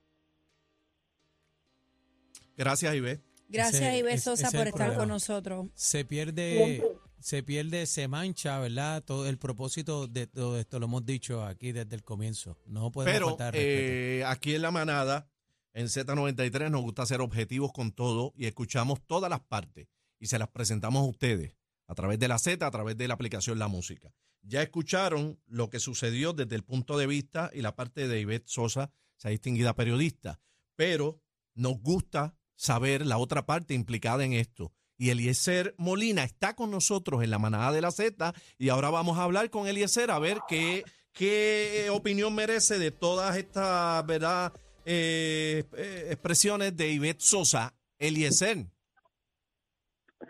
Gracias, 2.57 2.95
Ivette. 2.95 3.23
Gracias, 3.49 3.81
Ese- 3.83 3.99
Ibe 3.99 4.19
Sosa, 4.19 4.51
por 4.51 4.67
estar 4.67 4.73
problema. 4.73 4.99
con 4.99 5.09
nosotros. 5.09 5.67
Se 5.75 6.05
pierde, 6.05 6.65
Siempre. 6.79 6.89
se 7.19 7.43
pierde, 7.43 7.87
se 7.87 8.07
mancha, 8.09 8.59
¿verdad? 8.61 9.03
Todo 9.03 9.27
el 9.29 9.39
propósito 9.39 10.07
de 10.07 10.27
todo 10.27 10.59
esto 10.59 10.79
lo 10.79 10.87
hemos 10.87 11.07
dicho 11.07 11.43
aquí 11.45 11.73
desde 11.73 11.95
el 11.97 12.03
comienzo. 12.05 12.59
No 12.67 12.91
podemos 12.91 13.15
Pero 13.15 13.29
faltar 13.29 13.55
eh, 13.57 14.23
aquí 14.27 14.55
en 14.55 14.63
la 14.63 14.71
manada, 14.71 15.29
en 15.73 15.87
Z93, 15.87 16.71
nos 16.71 16.83
gusta 16.83 17.07
ser 17.07 17.21
objetivos 17.21 17.73
con 17.73 17.93
todo 17.93 18.33
y 18.37 18.47
escuchamos 18.47 19.01
todas 19.07 19.31
las 19.31 19.41
partes 19.41 19.89
y 20.19 20.27
se 20.27 20.39
las 20.39 20.49
presentamos 20.49 21.01
a 21.01 21.09
ustedes 21.11 21.57
a 21.87 21.95
través 21.95 22.19
de 22.19 22.29
la 22.29 22.39
Z, 22.39 22.65
a 22.65 22.71
través 22.71 22.97
de 22.97 23.09
la 23.09 23.15
aplicación 23.15 23.59
La 23.59 23.69
Música. 23.69 24.13
Ya 24.43 24.63
escucharon 24.63 25.41
lo 25.47 25.71
que 25.71 25.81
sucedió 25.81 26.33
desde 26.33 26.55
el 26.55 26.63
punto 26.63 26.97
de 26.99 27.07
vista 27.07 27.51
y 27.53 27.63
la 27.63 27.75
parte 27.75 28.07
de 28.07 28.21
Ivette 28.21 28.49
Sosa, 28.49 28.93
esa 29.19 29.31
distinguida 29.31 29.75
periodista, 29.75 30.39
pero 30.77 31.21
nos 31.55 31.81
gusta 31.81 32.37
saber 32.55 33.07
la 33.07 33.19
otra 33.19 33.47
parte 33.47 33.75
implicada 33.75 34.25
en 34.25 34.33
esto. 34.33 34.73
Y 34.97 35.11
Eliezer 35.11 35.75
Molina 35.79 36.25
está 36.25 36.55
con 36.55 36.71
nosotros 36.71 37.23
en 37.23 37.31
la 37.31 37.39
manada 37.39 37.73
de 37.73 37.81
la 37.81 37.91
Z 37.91 38.35
y 38.59 38.69
ahora 38.69 38.91
vamos 38.91 39.19
a 39.19 39.23
hablar 39.23 39.49
con 39.49 39.67
Eliezer 39.67 40.11
a 40.11 40.19
ver 40.19 40.41
qué, 40.49 40.85
qué 41.13 41.89
opinión 41.91 42.35
merece 42.35 42.79
de 42.79 42.91
todas 42.91 43.37
estas 43.37 44.05
verdad 44.07 44.53
eh, 44.91 45.65
eh, 45.77 46.07
expresiones 46.11 46.75
de 46.77 46.89
Ivette 46.91 47.21
Sosa. 47.21 47.75
Eliezer, 47.99 48.65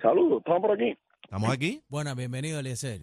Saludos, 0.02 0.38
estamos 0.38 0.60
por 0.62 0.72
aquí. 0.72 0.96
¿estamos 1.22 1.50
aquí? 1.50 1.82
Bueno, 1.88 2.14
bienvenido, 2.14 2.58
Eliezer. 2.58 3.02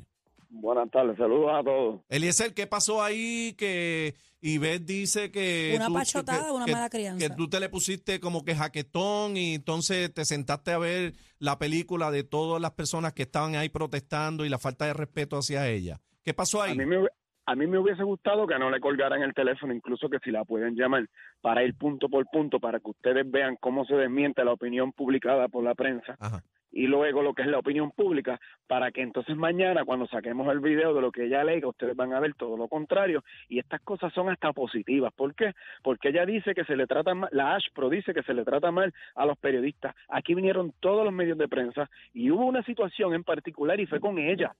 Buenas 0.49 0.89
tardes, 0.91 1.17
saludos 1.17 1.51
a 1.53 1.63
todos. 1.63 2.01
Eliezer, 2.09 2.53
¿qué 2.53 2.67
pasó 2.67 3.03
ahí 3.03 3.53
que 3.57 4.15
Ivette 4.41 4.85
dice 4.85 5.31
que... 5.31 5.73
Una 5.75 5.87
tú- 5.87 5.93
pachotada, 5.93 6.45
que- 6.45 6.51
una 6.51 6.65
que- 6.65 6.71
mala 6.71 6.89
crianza. 6.89 7.27
Que 7.27 7.33
tú 7.35 7.49
te 7.49 7.59
le 7.59 7.69
pusiste 7.69 8.19
como 8.19 8.43
que 8.45 8.55
jaquetón 8.55 9.35
y 9.37 9.55
entonces 9.55 10.13
te 10.13 10.23
sentaste 10.25 10.71
a 10.71 10.77
ver 10.77 11.13
la 11.39 11.57
película 11.57 12.11
de 12.11 12.23
todas 12.23 12.61
las 12.61 12.71
personas 12.71 13.13
que 13.13 13.23
estaban 13.23 13.55
ahí 13.55 13.69
protestando 13.69 14.45
y 14.45 14.49
la 14.49 14.59
falta 14.59 14.85
de 14.85 14.93
respeto 14.93 15.37
hacia 15.37 15.67
ella. 15.69 15.99
¿Qué 16.23 16.33
pasó 16.33 16.61
A 16.61 16.65
ahí? 16.65 16.77
mí, 16.77 16.85
me, 16.85 16.97
a 17.45 17.55
mí 17.55 17.67
me 17.67 17.77
hubiese 17.77 18.03
gustado 18.03 18.47
que 18.47 18.57
no 18.57 18.69
le 18.69 18.79
colgaran 18.79 19.21
el 19.21 19.33
teléfono, 19.33 19.73
incluso 19.73 20.09
que 20.09 20.19
si 20.19 20.31
la 20.31 20.45
pueden 20.45 20.75
llamar 20.75 21.07
para 21.41 21.63
ir 21.63 21.75
punto 21.75 22.09
por 22.09 22.25
punto, 22.25 22.59
para 22.59 22.79
que 22.79 22.89
ustedes 22.89 23.29
vean 23.29 23.55
cómo 23.59 23.85
se 23.85 23.95
desmiente 23.95 24.43
la 24.43 24.53
opinión 24.53 24.91
publicada 24.91 25.47
por 25.47 25.63
la 25.63 25.75
prensa 25.75 26.15
Ajá. 26.19 26.41
y 26.71 26.87
luego 26.87 27.21
lo 27.21 27.35
que 27.35 27.43
es 27.43 27.47
la 27.47 27.59
opinión 27.59 27.91
pública, 27.91 28.39
para 28.67 28.91
que 28.91 29.01
entonces 29.01 29.35
mañana 29.35 29.85
cuando 29.85 30.07
saquemos 30.07 30.51
el 30.51 30.59
video 30.59 30.95
de 30.95 31.01
lo 31.01 31.11
que 31.11 31.25
ella 31.25 31.41
alega, 31.41 31.67
ustedes 31.67 31.95
van 31.95 32.13
a 32.13 32.19
ver 32.19 32.33
todo 32.33 32.57
lo 32.57 32.67
contrario 32.67 33.23
y 33.47 33.59
estas 33.59 33.81
cosas 33.81 34.11
son 34.13 34.29
hasta 34.29 34.51
positivas. 34.51 35.13
¿Por 35.13 35.35
qué? 35.35 35.53
Porque 35.83 36.09
ella 36.09 36.25
dice 36.25 36.55
que 36.55 36.65
se 36.65 36.75
le 36.75 36.87
trata 36.87 37.13
mal, 37.13 37.29
la 37.31 37.55
ASHPRO 37.55 37.89
dice 37.89 38.13
que 38.13 38.23
se 38.23 38.33
le 38.33 38.43
trata 38.43 38.71
mal 38.71 38.91
a 39.13 39.25
los 39.25 39.37
periodistas. 39.37 39.95
Aquí 40.09 40.33
vinieron 40.33 40.73
todos 40.79 41.05
los 41.05 41.13
medios 41.13 41.37
de 41.37 41.47
prensa 41.47 41.89
y 42.11 42.31
hubo 42.31 42.45
una 42.45 42.63
situación 42.63 43.13
en 43.13 43.23
particular 43.23 43.79
y 43.79 43.85
fue 43.85 43.99
con 43.99 44.17
ella 44.17 44.55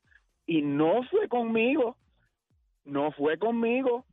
y 0.46 0.62
no 0.62 1.04
fue 1.10 1.28
conmigo, 1.28 1.98
no 2.86 3.12
fue 3.12 3.38
conmigo 3.38 4.06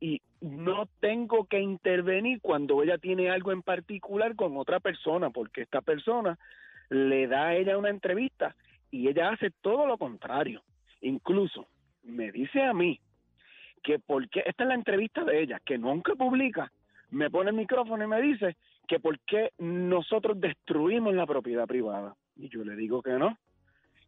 y 0.00 0.20
no 0.40 0.86
tengo 1.00 1.46
que 1.46 1.60
intervenir 1.60 2.40
cuando 2.40 2.82
ella 2.82 2.98
tiene 2.98 3.30
algo 3.30 3.52
en 3.52 3.62
particular 3.62 4.34
con 4.34 4.56
otra 4.56 4.80
persona, 4.80 5.30
porque 5.30 5.62
esta 5.62 5.80
persona 5.80 6.38
le 6.90 7.26
da 7.26 7.48
a 7.48 7.56
ella 7.56 7.78
una 7.78 7.90
entrevista 7.90 8.54
y 8.90 9.08
ella 9.08 9.30
hace 9.30 9.50
todo 9.62 9.86
lo 9.86 9.96
contrario. 9.98 10.62
Incluso 11.00 11.66
me 12.02 12.32
dice 12.32 12.62
a 12.62 12.74
mí 12.74 13.00
que 13.82 13.98
porque 13.98 14.42
esta 14.46 14.64
es 14.64 14.68
la 14.68 14.74
entrevista 14.74 15.24
de 15.24 15.42
ella, 15.42 15.60
que 15.64 15.78
nunca 15.78 16.14
publica, 16.14 16.72
me 17.10 17.30
pone 17.30 17.50
el 17.50 17.56
micrófono 17.56 18.04
y 18.04 18.06
me 18.06 18.20
dice 18.20 18.56
que 18.88 18.98
por 18.98 19.18
qué 19.20 19.52
nosotros 19.58 20.40
destruimos 20.40 21.14
la 21.14 21.26
propiedad 21.26 21.66
privada. 21.66 22.16
Y 22.36 22.48
yo 22.48 22.64
le 22.64 22.76
digo 22.76 23.02
que 23.02 23.12
no, 23.12 23.38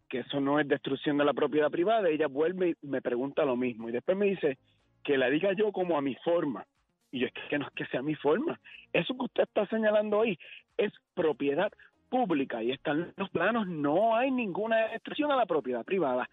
que 0.08 0.20
eso 0.20 0.40
no 0.40 0.60
es 0.60 0.68
destrucción 0.68 1.18
de 1.18 1.24
la 1.24 1.34
propiedad 1.34 1.70
privada. 1.70 2.08
Ella 2.08 2.28
vuelve 2.28 2.76
y 2.82 2.86
me 2.86 3.02
pregunta 3.02 3.44
lo 3.44 3.56
mismo. 3.56 3.88
Y 3.88 3.92
después 3.92 4.16
me 4.16 4.26
dice 4.26 4.58
que 5.04 5.16
la 5.16 5.28
diga 5.30 5.52
yo 5.52 5.72
como 5.72 5.96
a 5.96 6.02
mi 6.02 6.14
forma. 6.16 6.66
Y 7.10 7.20
yo 7.20 7.26
es 7.26 7.32
que 7.48 7.58
no 7.58 7.66
es 7.66 7.72
que 7.74 7.86
sea 7.86 8.02
mi 8.02 8.14
forma. 8.14 8.58
Eso 8.92 9.14
que 9.16 9.24
usted 9.24 9.42
está 9.44 9.66
señalando 9.66 10.20
ahí 10.20 10.38
es 10.76 10.92
propiedad 11.14 11.72
pública 12.08 12.62
y 12.62 12.72
están 12.72 13.12
los 13.16 13.30
planos. 13.30 13.66
No 13.66 14.16
hay 14.16 14.30
ninguna 14.30 14.88
destrucción 14.88 15.30
a 15.30 15.36
la 15.36 15.46
propiedad 15.46 15.84
privada. 15.84 16.28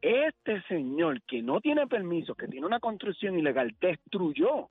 Este 0.00 0.60
señor 0.62 1.22
que 1.22 1.42
no 1.42 1.60
tiene 1.60 1.86
permiso, 1.86 2.34
que 2.34 2.48
tiene 2.48 2.66
una 2.66 2.80
construcción 2.80 3.38
ilegal, 3.38 3.74
destruyó 3.80 4.68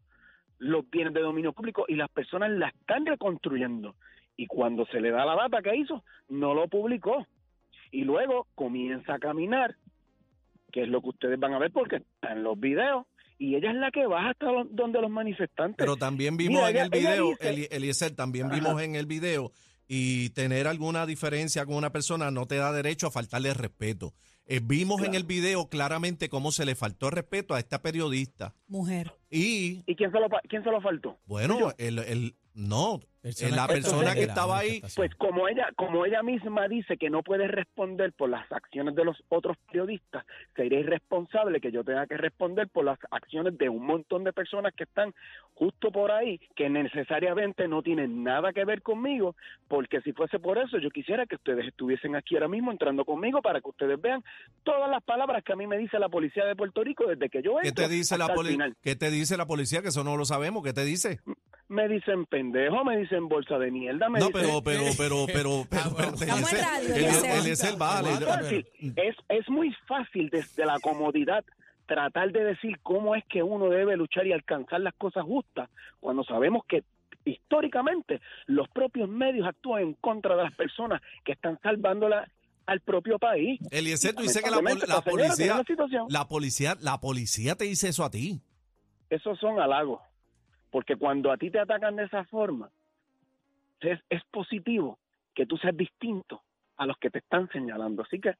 los 0.59 0.89
bienes 0.89 1.13
de 1.13 1.21
dominio 1.21 1.53
público 1.53 1.85
y 1.87 1.95
las 1.95 2.09
personas 2.09 2.51
la 2.51 2.67
están 2.67 3.05
reconstruyendo. 3.05 3.95
Y 4.35 4.47
cuando 4.47 4.85
se 4.87 5.01
le 5.01 5.11
da 5.11 5.25
la 5.25 5.35
data 5.35 5.61
que 5.61 5.75
hizo, 5.75 6.03
no 6.29 6.53
lo 6.53 6.67
publicó 6.67 7.27
y 7.93 8.03
luego 8.03 8.47
comienza 8.55 9.13
a 9.15 9.19
caminar, 9.19 9.75
que 10.71 10.81
es 10.83 10.89
lo 10.89 11.01
que 11.01 11.09
ustedes 11.09 11.39
van 11.39 11.53
a 11.53 11.59
ver 11.59 11.71
porque 11.71 11.97
está 11.97 12.33
en 12.33 12.43
los 12.43 12.59
videos, 12.59 13.05
y 13.37 13.55
ella 13.55 13.69
es 13.71 13.77
la 13.77 13.91
que 13.91 14.05
baja 14.07 14.31
hasta 14.31 14.47
donde 14.71 14.99
los 15.01 15.09
manifestantes. 15.11 15.77
Pero 15.77 15.95
también 15.95 16.35
vimos 16.35 16.55
Mira, 16.57 16.69
en 16.69 16.75
ella- 16.75 16.83
el 16.85 16.89
video, 16.89 17.29
dice- 17.29 17.49
Eli- 17.49 17.67
Eliezer, 17.71 18.11
también 18.15 18.47
Ajá. 18.47 18.55
vimos 18.55 18.81
en 18.81 18.95
el 18.95 19.05
video 19.05 19.51
y 19.87 20.29
tener 20.31 20.67
alguna 20.67 21.05
diferencia 21.05 21.65
con 21.65 21.75
una 21.75 21.91
persona 21.91 22.31
no 22.31 22.45
te 22.47 22.55
da 22.55 22.71
derecho 22.71 23.07
a 23.07 23.11
faltarle 23.11 23.53
respeto. 23.53 24.13
Eh, 24.45 24.59
vimos 24.63 25.01
en 25.03 25.13
el 25.13 25.23
video 25.23 25.69
claramente 25.69 26.27
cómo 26.29 26.51
se 26.51 26.65
le 26.65 26.75
faltó 26.75 27.09
respeto 27.09 27.53
a 27.53 27.59
esta 27.59 27.81
periodista 27.81 28.53
Mujer. 28.67 29.13
y 29.29 29.83
¿Y 29.85 29.95
quién 29.95 30.11
se 30.11 30.19
lo, 30.19 30.27
quién 30.49 30.63
se 30.63 30.69
lo 30.71 30.81
faltó? 30.81 31.17
bueno, 31.25 31.71
el, 31.77 31.99
el 31.99 32.35
no, 32.53 32.99
Persona 33.23 33.49
eh, 33.49 33.55
la 33.55 33.67
persona 33.67 34.13
que 34.13 34.23
estaba 34.23 34.57
ahí. 34.57 34.81
Pues 34.97 35.15
como 35.15 35.47
ella, 35.47 35.69
como 35.77 36.05
ella 36.05 36.21
misma 36.23 36.67
dice 36.67 36.97
que 36.97 37.09
no 37.09 37.23
puede 37.23 37.47
responder 37.47 38.11
por 38.11 38.29
las 38.29 38.51
acciones 38.51 38.95
de 38.95 39.05
los 39.05 39.17
otros 39.29 39.55
periodistas, 39.65 40.25
sería 40.57 40.81
irresponsable 40.81 41.61
que 41.61 41.71
yo 41.71 41.85
tenga 41.85 42.05
que 42.05 42.17
responder 42.17 42.67
por 42.67 42.83
las 42.83 42.99
acciones 43.11 43.57
de 43.57 43.69
un 43.69 43.85
montón 43.85 44.25
de 44.25 44.33
personas 44.33 44.73
que 44.75 44.83
están 44.83 45.13
justo 45.53 45.89
por 45.89 46.11
ahí, 46.11 46.37
que 46.53 46.69
necesariamente 46.69 47.65
no 47.69 47.81
tienen 47.81 48.25
nada 48.25 48.51
que 48.51 48.65
ver 48.65 48.81
conmigo, 48.81 49.37
porque 49.69 50.01
si 50.01 50.11
fuese 50.11 50.39
por 50.39 50.57
eso, 50.57 50.77
yo 50.79 50.89
quisiera 50.89 51.25
que 51.25 51.35
ustedes 51.35 51.65
estuviesen 51.65 52.17
aquí 52.17 52.35
ahora 52.35 52.49
mismo 52.49 52.73
entrando 52.73 53.05
conmigo 53.05 53.41
para 53.41 53.61
que 53.61 53.69
ustedes 53.69 54.01
vean 54.01 54.21
todas 54.63 54.89
las 54.89 55.01
palabras 55.01 55.45
que 55.45 55.53
a 55.53 55.55
mí 55.55 55.65
me 55.65 55.77
dice 55.77 55.97
la 55.97 56.09
policía 56.09 56.43
de 56.43 56.57
Puerto 56.57 56.83
Rico 56.83 57.07
desde 57.07 57.29
que 57.29 57.41
yo 57.41 57.55
¿qué 57.61 57.69
entro 57.69 57.85
te 57.85 57.93
dice 57.93 58.17
la 58.17 58.25
el 58.25 58.47
final. 58.47 58.75
qué 58.81 58.97
te 58.97 59.09
dice 59.11 59.37
la 59.37 59.45
policía 59.45 59.81
que 59.81 59.87
eso 59.87 60.03
no 60.03 60.17
lo 60.17 60.25
sabemos? 60.25 60.61
¿Qué 60.61 60.73
te 60.73 60.83
dice? 60.83 61.21
Me 61.73 61.87
dicen 61.87 62.25
pendejo, 62.25 62.83
me 62.85 62.97
dicen 62.97 63.27
bolsa 63.27 63.57
de 63.57 63.71
mierda, 63.71 64.09
me 64.09 64.19
No, 64.19 64.27
dicen... 64.27 64.41
pero 64.43 64.63
pero 64.63 64.83
pero 64.97 65.25
pero 65.27 65.65
pero, 65.69 65.95
pero, 65.97 66.13
Estamos 66.13 66.53
en 66.53 66.59
Eliezer, 66.59 66.61
radio, 66.61 66.95
Eli- 66.95 67.05
Eliezer. 67.05 67.31
Eliezer, 67.39 67.77
vale. 67.77 68.09
Es 68.13 68.65
es, 68.95 69.15
es 69.29 69.49
muy 69.49 69.73
fácil 69.87 70.29
desde 70.29 70.65
la 70.65 70.79
comodidad 70.79 71.43
tratar 71.85 72.31
de 72.31 72.43
decir 72.43 72.79
cómo 72.83 73.15
es 73.15 73.23
que 73.25 73.43
uno 73.43 73.69
debe 73.69 73.97
luchar 73.97 74.25
y 74.27 74.31
alcanzar 74.33 74.79
las 74.81 74.93
cosas 74.95 75.23
justas 75.25 75.69
cuando 75.99 76.23
sabemos 76.23 76.63
que 76.67 76.83
históricamente 77.25 78.21
los 78.47 78.67
propios 78.69 79.09
medios 79.09 79.47
actúan 79.47 79.81
en 79.83 79.93
contra 79.95 80.35
de 80.35 80.43
las 80.43 80.53
personas 80.55 81.01
que 81.25 81.31
están 81.33 81.59
salvándola 81.61 82.29
al 82.65 82.79
propio 82.81 83.19
país. 83.19 83.59
Eliezer, 83.71 84.13
tú 84.15 84.21
dices 84.23 84.41
que 84.41 84.49
la, 84.51 84.57
pol- 84.61 84.79
la 84.87 85.01
policía 85.01 85.61
situación. 85.67 86.05
la 86.09 86.27
policía 86.27 86.77
la 86.81 86.99
policía 87.01 87.55
te 87.55 87.65
dice 87.65 87.89
eso 87.89 88.03
a 88.05 88.09
ti. 88.11 88.41
Esos 89.09 89.37
son 89.39 89.59
halagos, 89.59 90.01
porque 90.73 90.95
cuando 90.95 91.31
a 91.31 91.37
ti 91.37 91.51
te 91.51 91.59
atacan 91.59 91.95
de 91.95 92.05
esa 92.05 92.23
forma, 92.25 92.71
es, 93.79 93.99
es 94.09 94.23
positivo 94.31 94.97
que 95.35 95.45
tú 95.45 95.55
seas 95.57 95.77
distinto 95.77 96.41
a 96.77 96.87
los 96.87 96.97
que 96.97 97.11
te 97.11 97.19
están 97.19 97.47
señalando. 97.49 98.01
Así 98.01 98.19
que, 98.19 98.33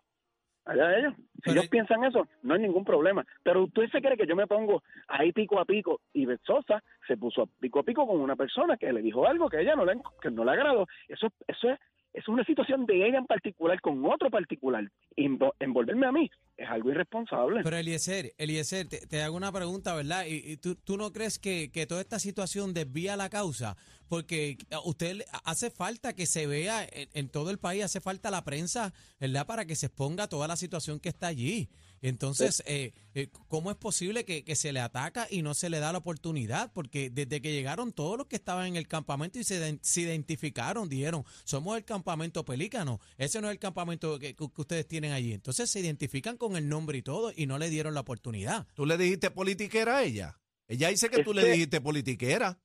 allá 0.66 0.98
ellos. 0.98 1.14
Si 1.44 1.52
ellos 1.52 1.68
piensan 1.68 2.04
eso, 2.06 2.28
no 2.42 2.56
hay 2.56 2.62
ningún 2.62 2.86
problema. 2.86 3.24
Pero 3.44 3.66
usted 3.66 3.88
se 3.92 4.02
cree 4.02 4.18
que 4.18 4.26
yo 4.26 4.36
me 4.36 4.48
pongo 4.48 4.82
ahí 5.08 5.32
pico 5.32 5.60
a 5.60 5.66
pico 5.66 6.02
y 6.12 6.26
Sosa 6.44 6.84
se 7.08 7.18
puso 7.18 7.46
pico 7.60 7.82
a 7.82 7.84
pico 7.84 8.08
con 8.08 8.20
una 8.20 8.36
persona 8.36 8.78
que 8.78 8.92
le 8.92 9.04
dijo 9.04 9.28
algo 9.28 9.48
que 9.48 9.58
a 9.58 9.62
ella 9.62 9.76
no 9.76 9.86
le, 9.86 9.94
que 10.20 10.32
no 10.32 10.44
le 10.44 10.52
agradó. 10.54 10.88
Eso, 11.08 11.28
eso 11.46 11.70
es, 11.70 11.80
es 12.14 12.28
una 12.28 12.44
situación 12.46 12.88
de 12.88 13.06
ella 13.08 13.20
en 13.20 13.28
particular 13.28 13.80
con 13.80 14.04
otro 14.06 14.32
particular. 14.32 14.90
Envolverme 15.16 16.08
a 16.08 16.12
mí 16.12 16.32
es 16.58 16.70
algo 16.70 16.92
irresponsable. 16.92 17.62
Pero 17.64 17.78
Eliezer, 17.78 18.34
Eliezer, 18.38 18.88
te, 18.88 19.06
te 19.08 19.22
hago 19.22 19.36
una 19.36 19.52
pregunta, 19.52 19.96
¿verdad? 19.96 20.26
¿Y, 20.26 20.52
y 20.52 20.58
tú, 20.58 20.76
tú 20.76 20.98
no 20.98 21.12
crees 21.12 21.40
que, 21.40 21.72
que 21.72 21.88
toda 21.88 22.02
esta 22.02 22.20
situación 22.20 22.74
desvía 22.74 23.16
la 23.16 23.30
causa? 23.30 23.76
Porque 24.08 24.58
usted 24.86 25.26
hace 25.44 25.72
falta 25.72 26.14
que 26.14 26.26
se 26.26 26.46
vea 26.46 26.88
en, 26.92 27.10
en 27.14 27.30
todo 27.30 27.50
el 27.50 27.58
país, 27.58 27.84
hace 27.84 28.02
falta 28.02 28.30
la 28.30 28.44
prensa, 28.44 28.94
¿verdad? 29.20 29.48
Para 29.48 29.66
que 29.66 29.76
se 29.76 29.88
exponga 29.88 30.28
toda 30.28 30.48
la 30.48 30.56
situación 30.56 31.00
que 31.00 31.10
está 31.10 31.28
allí. 31.28 31.70
Entonces, 32.04 32.62
eh, 32.66 32.92
eh, 33.16 33.30
¿cómo 33.48 33.72
es 33.72 33.78
posible 33.78 34.26
que, 34.26 34.44
que 34.44 34.58
se 34.58 34.74
le 34.74 34.82
ataca 34.82 35.26
y 35.30 35.42
no 35.42 35.54
se 35.54 35.70
le 35.70 35.80
da 35.80 35.94
la 35.94 36.00
oportunidad? 36.00 36.74
Porque 36.74 37.10
desde 37.10 37.42
que 37.42 37.54
llegaron 37.54 37.94
todos 37.94 38.18
los 38.18 38.28
que 38.28 38.36
estaban 38.36 38.68
en 38.68 38.76
el 38.76 38.90
campamento 38.90 39.40
y 39.40 39.46
se, 39.46 39.80
se 39.82 40.02
identificaron, 40.02 40.90
dijeron, 40.90 41.24
somos 41.46 41.78
el 41.78 41.86
campamento 41.86 42.44
Pelícano, 42.44 43.00
ese 43.18 43.40
no 43.40 43.48
es 43.48 43.54
el 43.54 43.60
campamento 43.60 44.20
que, 44.20 44.36
que 44.36 44.44
ustedes 44.44 44.86
tienen 44.86 45.14
allí. 45.14 45.32
Entonces 45.32 45.72
se 45.72 45.80
identifican 45.80 46.36
con 46.48 46.56
el 46.58 46.70
nombre 46.70 46.98
y 46.98 47.02
todo 47.02 47.32
y 47.36 47.46
no 47.48 47.58
le 47.58 47.70
dieron 47.70 47.94
la 47.94 48.02
oportunidad. 48.02 48.68
¿Tú 48.76 48.86
le 48.86 48.98
dijiste 48.98 49.32
politiquera 49.32 49.98
a 49.98 50.04
ella? 50.04 50.38
Ella 50.68 50.90
dice 50.90 51.10
que 51.10 51.18
Es 51.22 51.26
tú 51.26 51.34
le 51.34 51.44
dijiste 51.46 51.82
politiquera. 51.82 52.58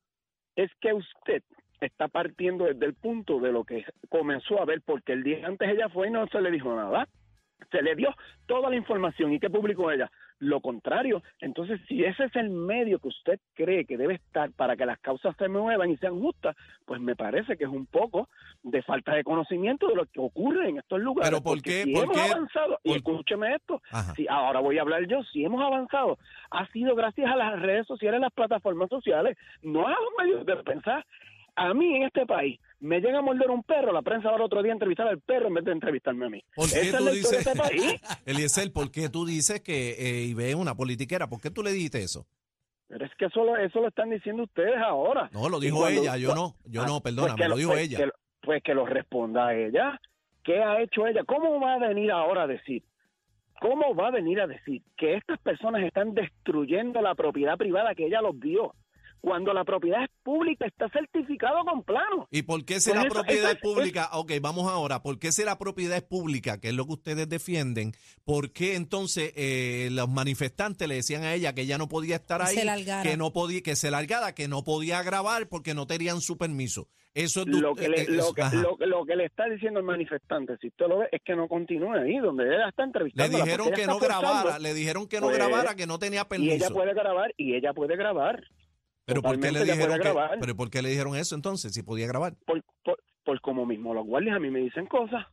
es 0.55 0.71
que 0.81 0.93
usted 0.93 1.43
está 1.81 2.07
partiendo 2.09 2.65
desde 2.65 2.85
el 2.85 2.93
punto 2.93 3.39
de 3.39 3.51
lo 3.51 3.63
que 3.63 3.85
comenzó 4.09 4.61
a 4.61 4.65
ver, 4.65 4.81
porque 4.81 5.13
el 5.13 5.23
día 5.23 5.45
antes 5.47 5.69
ella 5.69 5.87
fue 5.89 6.07
y 6.07 6.11
no 6.11 6.27
se 6.27 6.41
le 6.41 6.51
dijo 6.51 6.75
nada. 6.75 7.07
Se 7.71 7.81
le 7.81 7.95
dio 7.95 8.09
toda 8.47 8.69
la 8.69 8.75
información. 8.75 9.31
¿Y 9.33 9.39
qué 9.39 9.49
publicó 9.49 9.91
ella? 9.91 10.09
Lo 10.39 10.61
contrario. 10.61 11.21
Entonces, 11.41 11.81
si 11.87 12.03
ese 12.03 12.23
es 12.23 12.35
el 12.37 12.49
medio 12.49 12.99
que 12.99 13.09
usted 13.09 13.39
cree 13.55 13.83
que 13.85 13.97
debe 13.97 14.15
estar 14.15 14.51
para 14.53 14.77
que 14.77 14.85
las 14.85 14.97
causas 14.99 15.35
se 15.37 15.49
muevan 15.49 15.89
y 15.91 15.97
sean 15.97 16.19
justas, 16.19 16.55
pues 16.85 17.01
me 17.01 17.15
parece 17.15 17.57
que 17.57 17.65
es 17.65 17.69
un 17.69 17.85
poco 17.85 18.29
de 18.63 18.81
falta 18.83 19.13
de 19.15 19.23
conocimiento 19.25 19.87
de 19.87 19.95
lo 19.95 20.05
que 20.05 20.19
ocurre 20.21 20.69
en 20.69 20.77
estos 20.77 20.99
lugares. 21.01 21.29
Pero 21.29 21.43
¿por 21.43 21.55
Porque 21.57 21.69
qué- 21.69 21.83
Si 21.83 21.93
por 21.93 22.03
hemos 22.05 22.15
qué- 22.17 22.31
avanzado, 22.31 22.79
y 22.83 22.91
escúcheme 22.93 23.55
esto, 23.55 23.81
Ajá. 23.91 24.13
si 24.15 24.27
ahora 24.29 24.59
voy 24.61 24.77
a 24.77 24.81
hablar 24.81 25.05
yo, 25.07 25.21
si 25.23 25.43
hemos 25.43 25.61
avanzado, 25.61 26.17
ha 26.51 26.65
sido 26.67 26.95
gracias 26.95 27.29
a 27.29 27.35
las 27.35 27.59
redes 27.61 27.85
sociales, 27.85 28.21
las 28.21 28.31
plataformas 28.33 28.89
sociales, 28.89 29.37
no 29.61 29.85
a 29.87 29.91
los 29.91 29.99
medios 30.17 30.45
de 30.45 30.55
prensa. 30.63 31.05
A 31.55 31.73
mí 31.73 31.97
en 31.97 32.03
este 32.03 32.25
país 32.25 32.57
me 32.81 32.99
llega 33.01 33.19
a 33.19 33.21
morder 33.21 33.49
un 33.49 33.63
perro, 33.63 33.91
la 33.91 34.01
prensa 34.01 34.29
va 34.29 34.35
al 34.37 34.41
otro 34.41 34.61
día 34.63 34.71
a 34.71 34.75
entrevistar 34.75 35.07
al 35.07 35.19
perro 35.19 35.47
en 35.47 35.53
vez 35.55 35.65
de 35.65 35.71
entrevistarme 35.73 36.25
a 36.25 36.29
mí. 36.29 36.43
¿Por 36.55 36.69
qué 36.69 36.79
tú 36.91 36.97
es 36.97 37.01
la 37.01 37.11
historia 37.13 37.13
dices, 37.39 37.47
este 37.47 37.55
país. 37.59 38.01
Eliezer, 38.25 38.71
por 38.73 38.91
qué 38.91 39.09
tú 39.09 39.25
dices 39.25 39.61
que 39.61 39.91
eh, 39.99 40.23
Ibe 40.25 40.49
es 40.49 40.55
una 40.55 40.75
politiquera? 40.75 41.27
¿Por 41.27 41.41
qué 41.41 41.51
tú 41.51 41.61
le 41.63 41.71
dijiste 41.71 42.01
eso? 42.01 42.25
Pero 42.87 43.05
es 43.05 43.11
que 43.19 43.25
eso 43.25 43.43
lo, 43.43 43.55
eso 43.57 43.81
lo 43.81 43.87
están 43.89 44.09
diciendo 44.09 44.43
ustedes 44.43 44.77
ahora. 44.77 45.29
No, 45.31 45.47
lo 45.49 45.59
dijo 45.59 45.77
cuando- 45.77 46.01
ella, 46.01 46.17
yo 46.17 46.33
no, 46.33 46.55
yo 46.65 46.81
Ah, 46.83 46.85
no, 46.87 47.01
pues 47.01 47.13
perdóname, 47.13 47.41
que 47.41 47.47
lo 47.49 47.55
dijo 47.57 47.69
pues 47.71 47.81
ella. 47.87 47.97
que 47.99 48.09
pues 48.41 48.63
que 48.63 48.73
lo 48.73 48.85
responda 48.85 49.47
a 49.49 49.55
ella. 49.55 49.99
¿Qué 50.43 50.57
ha 50.63 50.81
hecho 50.81 51.05
ella? 51.05 51.23
¿Cómo 51.25 51.59
va 51.59 51.73
a 51.75 51.77
venir 51.79 52.09
ahora 52.11 52.43
a 52.43 52.47
decir? 52.47 52.81
¿Cómo 53.61 53.93
va 53.93 54.07
a 54.07 54.11
venir 54.11 54.39
a 54.39 54.47
decir 54.47 54.81
que 54.97 55.15
estas 55.15 55.37
personas 55.39 55.83
están 55.83 56.13
destruyendo 56.13 57.01
la 57.01 57.13
propiedad 57.13 57.57
privada 57.57 57.93
que 57.93 58.05
ella 58.07 58.21
los 58.21 58.39
dio? 58.39 58.73
Cuando 59.21 59.53
la 59.53 59.63
propiedad 59.63 60.03
es 60.03 60.09
pública, 60.23 60.65
está 60.65 60.87
certificado 60.89 61.63
con 61.65 61.83
plano. 61.83 62.27
¿Y 62.31 62.43
por 62.43 62.63
qué 62.65 62.79
si 62.79 62.89
Pues 62.91 63.01
la 63.01 63.07
eso- 63.07 63.13
propiedad 63.15 63.49
eso 63.51 63.55
es 63.57 63.61
pública? 63.61 64.09
Ok, 64.13 64.31
vamos 64.41 64.69
ahora. 64.71 65.01
¿Por 65.01 65.19
qué 65.19 65.31
si 65.31 65.43
la 65.43 65.57
propiedad 65.57 65.97
es 65.97 66.03
pública, 66.03 66.59
que 66.59 66.69
es 66.69 66.73
lo 66.73 66.85
que 66.85 66.93
ustedes 66.93 67.27
defienden? 67.29 67.91
¿Por 68.25 68.51
qué 68.51 68.75
entonces 68.75 69.33
eh, 69.35 69.89
los 69.91 70.09
manifestantes 70.09 70.87
le 70.87 70.95
decían 70.95 71.23
a 71.23 71.33
ella 71.33 71.53
que 71.53 71.61
ella 71.61 71.77
no 71.77 71.87
podía 71.89 72.15
estar 72.17 72.41
Que 72.41 72.47
ahí? 72.47 72.55
se 72.55 72.65
largara. 72.65 73.03
Que 73.09 73.17
no 73.17 73.33
podía, 73.33 73.61
que 73.61 73.75
se 73.75 73.91
largara, 73.91 74.33
que 74.35 74.47
no 74.47 74.63
podía 74.63 75.03
grabar 75.03 75.47
porque 75.49 75.73
no 75.73 75.85
tenían 75.87 76.21
su 76.21 76.37
permiso. 76.37 76.87
Eso 77.15 77.41
es 77.41 77.47
Lo 77.47 77.73
que, 77.73 77.89
le, 77.89 78.03
eh, 78.03 78.05
lo, 78.07 78.21
eso- 78.23 78.33
que, 78.33 78.41
ajá. 78.43 78.55
lo, 78.55 78.77
lo 78.79 79.03
que 79.05 79.15
le 79.15 79.25
está 79.25 79.45
diciendo 79.49 79.79
el 79.79 79.85
manifestante, 79.85 80.57
si 80.61 80.67
usted 80.67 80.85
lo 80.87 80.99
ve, 80.99 81.09
es 81.11 81.21
que 81.25 81.35
no 81.35 81.47
continúe 81.47 81.91
ahí, 81.93 82.17
donde 82.19 82.45
ella 82.45 82.69
está 82.69 82.83
Le 82.83 82.87
entrevistando. 82.87 83.37
dijeron 83.43 83.71
que 83.71 83.87
no 83.87 83.99
grabara, 83.99 84.59
le 84.59 84.73
dijeron 84.75 85.07
que 85.07 85.19
no 85.19 85.27
Pues, 85.27 85.37
grabara, 85.37 85.75
que 85.75 85.87
no 85.87 85.97
tenía 85.97 86.21
Y 86.21 86.25
permiso. 86.25 86.53
ella 86.53 86.69
puede 86.69 86.93
grabar, 86.93 87.33
y 87.35 87.55
ella 87.55 87.73
puede 87.73 87.95
grabar. 87.97 88.43
Pero 89.09 89.21
¿por 89.21 89.39
qué 89.39 89.51
le 89.51 89.63
dijeron 89.63 89.87
puede 89.87 89.99
que, 89.99 90.13
grabar. 90.13 90.37
pero 90.39 90.55
¿por 90.55 90.69
qué 90.69 90.81
le 90.81 90.89
dijeron 90.89 91.15
eso 91.15 91.35
entonces 91.35 91.73
si 91.73 91.83
podía 91.83 92.07
grabar? 92.07 92.33
por, 92.45 92.63
por, 92.83 92.99
por 93.25 93.41
como 93.41 93.65
mismo 93.65 93.93
los 93.93 94.05
guardias 94.05 94.35
a 94.35 94.39
mí 94.39 94.49
me 94.49 94.59
dicen 94.59 94.85
cosas 94.85 95.25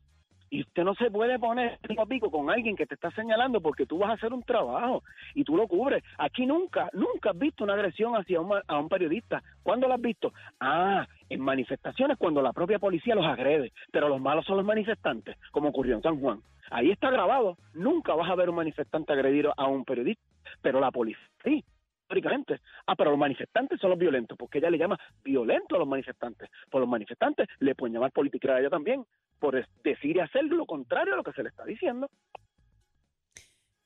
y 0.51 0.63
usted 0.63 0.85
no 0.85 0.95
se 0.95 1.11
puede 1.11 1.39
poner 1.39 1.79
pico 1.87 2.03
a 2.03 2.07
pico 2.07 2.31
con 2.31 2.51
alguien 2.51 2.77
que 2.77 2.87
te 2.87 2.95
está 2.95 3.11
señalando 3.11 3.61
porque 3.61 3.87
tú 3.87 3.99
vas 3.99 4.11
a 4.11 4.15
hacer 4.15 4.33
un 4.33 4.43
trabajo 4.43 5.03
y 5.35 5.45
tú 5.45 5.57
lo 5.57 5.67
cubres. 5.67 6.05
Aquí 6.19 6.47
nunca, 6.47 6.89
nunca 6.93 7.31
has 7.31 7.39
visto 7.39 7.65
una 7.65 7.75
agresión 7.75 8.15
hacia 8.15 8.41
un, 8.41 8.53
a 8.67 8.79
un 8.79 8.89
periodista. 8.89 9.43
¿Cuándo 9.63 9.89
lo 9.89 9.95
has 9.95 10.01
visto? 10.01 10.33
Ah, 10.61 11.07
en 11.29 11.41
manifestaciones 11.41 12.17
cuando 12.17 12.43
la 12.43 12.53
propia 12.53 12.79
policía 12.79 13.15
los 13.15 13.27
agrede, 13.27 13.73
pero 13.91 14.09
los 14.09 14.21
malos 14.21 14.45
son 14.45 14.57
los 14.57 14.67
manifestantes, 14.67 15.37
como 15.51 15.71
ocurrió 15.71 15.97
en 15.97 16.03
San 16.03 16.21
Juan. 16.21 16.41
Ahí 16.71 16.91
está 16.91 17.11
grabado. 17.11 17.57
Nunca 17.75 18.15
vas 18.15 18.31
a 18.31 18.35
ver 18.35 18.49
un 18.49 18.57
manifestante 18.57 19.13
agredido 19.13 19.53
a 19.57 19.67
un 19.67 19.85
periodista, 19.85 20.23
pero 20.63 20.81
la 20.81 20.91
policía 20.91 21.27
sí 21.45 21.65
históricamente. 22.07 22.61
Ah, 22.87 22.95
pero 22.95 23.11
los 23.11 23.19
manifestantes 23.19 23.81
son 23.81 23.91
los 23.91 23.99
violentos, 23.99 24.39
porque 24.39 24.59
ella 24.59 24.71
le 24.71 24.79
llama 24.79 24.99
violento 25.25 25.75
a 25.75 25.79
los 25.79 25.89
manifestantes. 25.89 26.49
Por 26.71 26.81
los 26.81 26.89
manifestantes 26.89 27.49
le 27.59 27.75
pueden 27.75 27.95
llamar 27.95 28.13
política 28.13 28.55
a 28.55 28.61
ella 28.61 28.71
también, 28.71 29.05
por 29.39 29.67
decir 29.83 30.17
y 30.17 30.21
hacer 30.21 30.45
lo 30.45 30.67
contrario 30.67 31.15
a 31.15 31.17
lo 31.17 31.25
que 31.25 31.33
se 31.33 31.43
le 31.43 31.49
está 31.49 31.65
diciendo. 31.65 32.09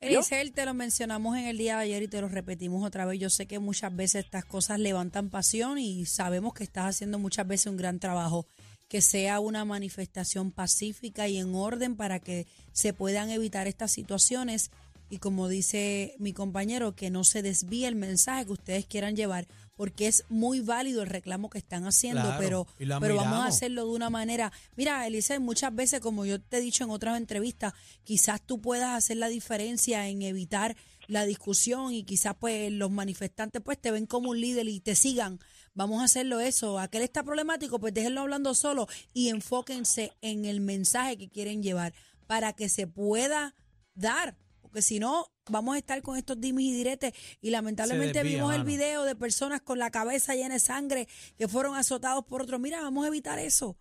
Elisel, 0.00 0.52
te 0.52 0.64
lo 0.64 0.72
mencionamos 0.72 1.36
en 1.36 1.46
el 1.46 1.58
día 1.58 1.76
de 1.76 1.82
ayer 1.82 2.02
y 2.02 2.08
te 2.08 2.22
lo 2.22 2.28
repetimos 2.28 2.86
otra 2.86 3.04
vez. 3.04 3.18
Yo 3.18 3.28
sé 3.28 3.46
que 3.46 3.58
muchas 3.58 3.94
veces 3.94 4.24
estas 4.24 4.46
cosas 4.46 4.78
levantan 4.78 5.28
pasión 5.28 5.78
y 5.78 6.06
sabemos 6.06 6.54
que 6.54 6.64
estás 6.64 6.86
haciendo 6.86 7.18
muchas 7.18 7.46
veces 7.46 7.66
un 7.66 7.76
gran 7.76 7.98
trabajo. 7.98 8.46
Que 8.88 9.02
sea 9.02 9.40
una 9.40 9.64
manifestación 9.64 10.52
pacífica 10.52 11.28
y 11.28 11.38
en 11.38 11.54
orden 11.54 11.96
para 11.96 12.18
que 12.18 12.46
se 12.72 12.92
puedan 12.92 13.30
evitar 13.30 13.66
estas 13.66 13.92
situaciones 13.92 14.70
y 15.10 15.18
como 15.18 15.48
dice 15.48 16.14
mi 16.18 16.32
compañero, 16.32 16.94
que 16.94 17.10
no 17.10 17.24
se 17.24 17.42
desvíe 17.42 17.86
el 17.86 17.96
mensaje 17.96 18.46
que 18.46 18.52
ustedes 18.52 18.86
quieran 18.86 19.16
llevar, 19.16 19.48
porque 19.74 20.06
es 20.06 20.24
muy 20.28 20.60
válido 20.60 21.02
el 21.02 21.08
reclamo 21.08 21.50
que 21.50 21.58
están 21.58 21.84
haciendo, 21.84 22.22
Claro, 22.22 22.38
pero, 22.38 22.66
pero 23.00 23.16
vamos 23.16 23.40
a 23.40 23.46
hacerlo 23.46 23.86
de 23.86 23.90
una 23.90 24.08
manera. 24.08 24.52
Mira, 24.76 25.06
Elise, 25.06 25.40
muchas 25.40 25.74
veces, 25.74 26.00
como 26.00 26.24
yo 26.24 26.40
te 26.40 26.58
he 26.58 26.60
dicho 26.60 26.84
en 26.84 26.90
otras 26.90 27.16
entrevistas, 27.16 27.74
quizás 28.04 28.40
tú 28.40 28.60
puedas 28.60 28.96
hacer 28.96 29.16
la 29.16 29.28
diferencia 29.28 30.08
en 30.08 30.22
evitar 30.22 30.76
la 31.08 31.24
discusión 31.24 31.92
y 31.92 32.04
quizás 32.04 32.36
pues 32.38 32.70
los 32.70 32.90
manifestantes 32.90 33.60
pues 33.62 33.80
te 33.80 33.90
ven 33.90 34.06
como 34.06 34.30
un 34.30 34.40
líder 34.40 34.68
y 34.68 34.78
te 34.78 34.94
sigan. 34.94 35.40
Vamos 35.74 36.00
a 36.00 36.04
hacerlo 36.04 36.38
eso. 36.38 36.78
Aquel 36.78 37.02
está 37.02 37.24
problemático, 37.24 37.80
pues 37.80 37.92
déjenlo 37.92 38.20
hablando 38.20 38.54
solo 38.54 38.86
y 39.12 39.28
enfóquense 39.28 40.12
en 40.20 40.44
el 40.44 40.60
mensaje 40.60 41.18
que 41.18 41.28
quieren 41.28 41.62
llevar 41.62 41.94
para 42.28 42.52
que 42.52 42.68
se 42.68 42.86
pueda 42.86 43.56
dar. 43.94 44.36
Porque 44.70 44.82
si 44.82 45.00
no, 45.00 45.26
vamos 45.50 45.74
a 45.74 45.78
estar 45.78 46.00
con 46.02 46.16
estos 46.16 46.40
dimes 46.40 46.64
y 46.64 46.72
diretes. 46.72 47.12
Y 47.40 47.50
lamentablemente 47.50 48.18
desvía, 48.22 48.36
vimos 48.38 48.54
el 48.54 48.62
video 48.64 49.02
de 49.04 49.16
personas 49.16 49.60
con 49.60 49.78
la 49.80 49.90
cabeza 49.90 50.34
llena 50.34 50.54
de 50.54 50.60
sangre 50.60 51.08
que 51.36 51.48
fueron 51.48 51.74
azotados 51.76 52.24
por 52.24 52.42
otros. 52.42 52.60
Mira, 52.60 52.80
vamos 52.80 53.04
a 53.04 53.08
evitar 53.08 53.38
eso. 53.38 53.76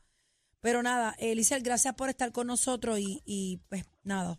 Pero 0.61 0.81
nada, 0.83 1.15
Elisa, 1.19 1.57
gracias 1.59 1.93
por 1.93 2.09
estar 2.09 2.31
con 2.31 2.47
nosotros 2.47 2.99
y, 2.99 3.21
y 3.23 3.59
pues 3.69 3.85
nada. 4.03 4.37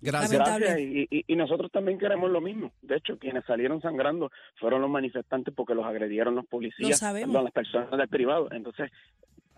Gracias. 0.00 0.78
Y, 0.80 1.06
y- 1.10 1.24
y 1.28 1.36
nosotros 1.36 1.70
también 1.70 1.96
queremos 1.98 2.28
lo 2.28 2.40
mismo. 2.40 2.72
De 2.82 2.96
hecho, 2.96 3.16
quienes 3.18 3.44
salieron 3.44 3.80
sangrando 3.80 4.30
fueron 4.58 4.82
los 4.82 4.90
manifestantes 4.90 5.54
porque 5.54 5.74
los 5.76 5.86
agredieron 5.86 6.34
los 6.34 6.44
policías, 6.46 6.90
Lo 6.90 6.96
sabemos. 6.96 7.42
las 7.44 7.52
personas 7.52 7.90
del 7.96 8.08
privado. 8.08 8.48
Entonces, 8.50 8.90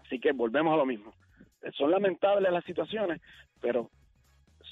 así 0.05 0.21
que 0.21 0.33
volvemos 0.33 0.75
a 0.75 0.77
lo 0.77 0.85
mismo. 0.85 1.15
Son 1.79 1.91
lamentables 1.91 2.53
las 2.53 2.63
situaciones, 2.67 3.23
pero 3.63 3.91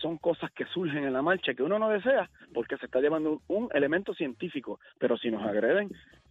son 0.02 0.18
cosas 0.18 0.50
que 0.52 0.66
surgen 0.66 1.04
en 1.04 1.12
la 1.12 1.22
marcha 1.22 1.54
que 1.54 1.62
uno 1.62 1.78
no 1.78 1.88
desea 1.88 2.28
porque 2.52 2.76
se 2.76 2.86
está 2.86 3.00
llevando 3.00 3.40
un, 3.48 3.64
un 3.64 3.68
elemento 3.72 4.12
científico. 4.12 4.80
Pero 4.98 5.16
si 5.16 5.30
nos 5.30 5.42
agreden, 5.42 5.90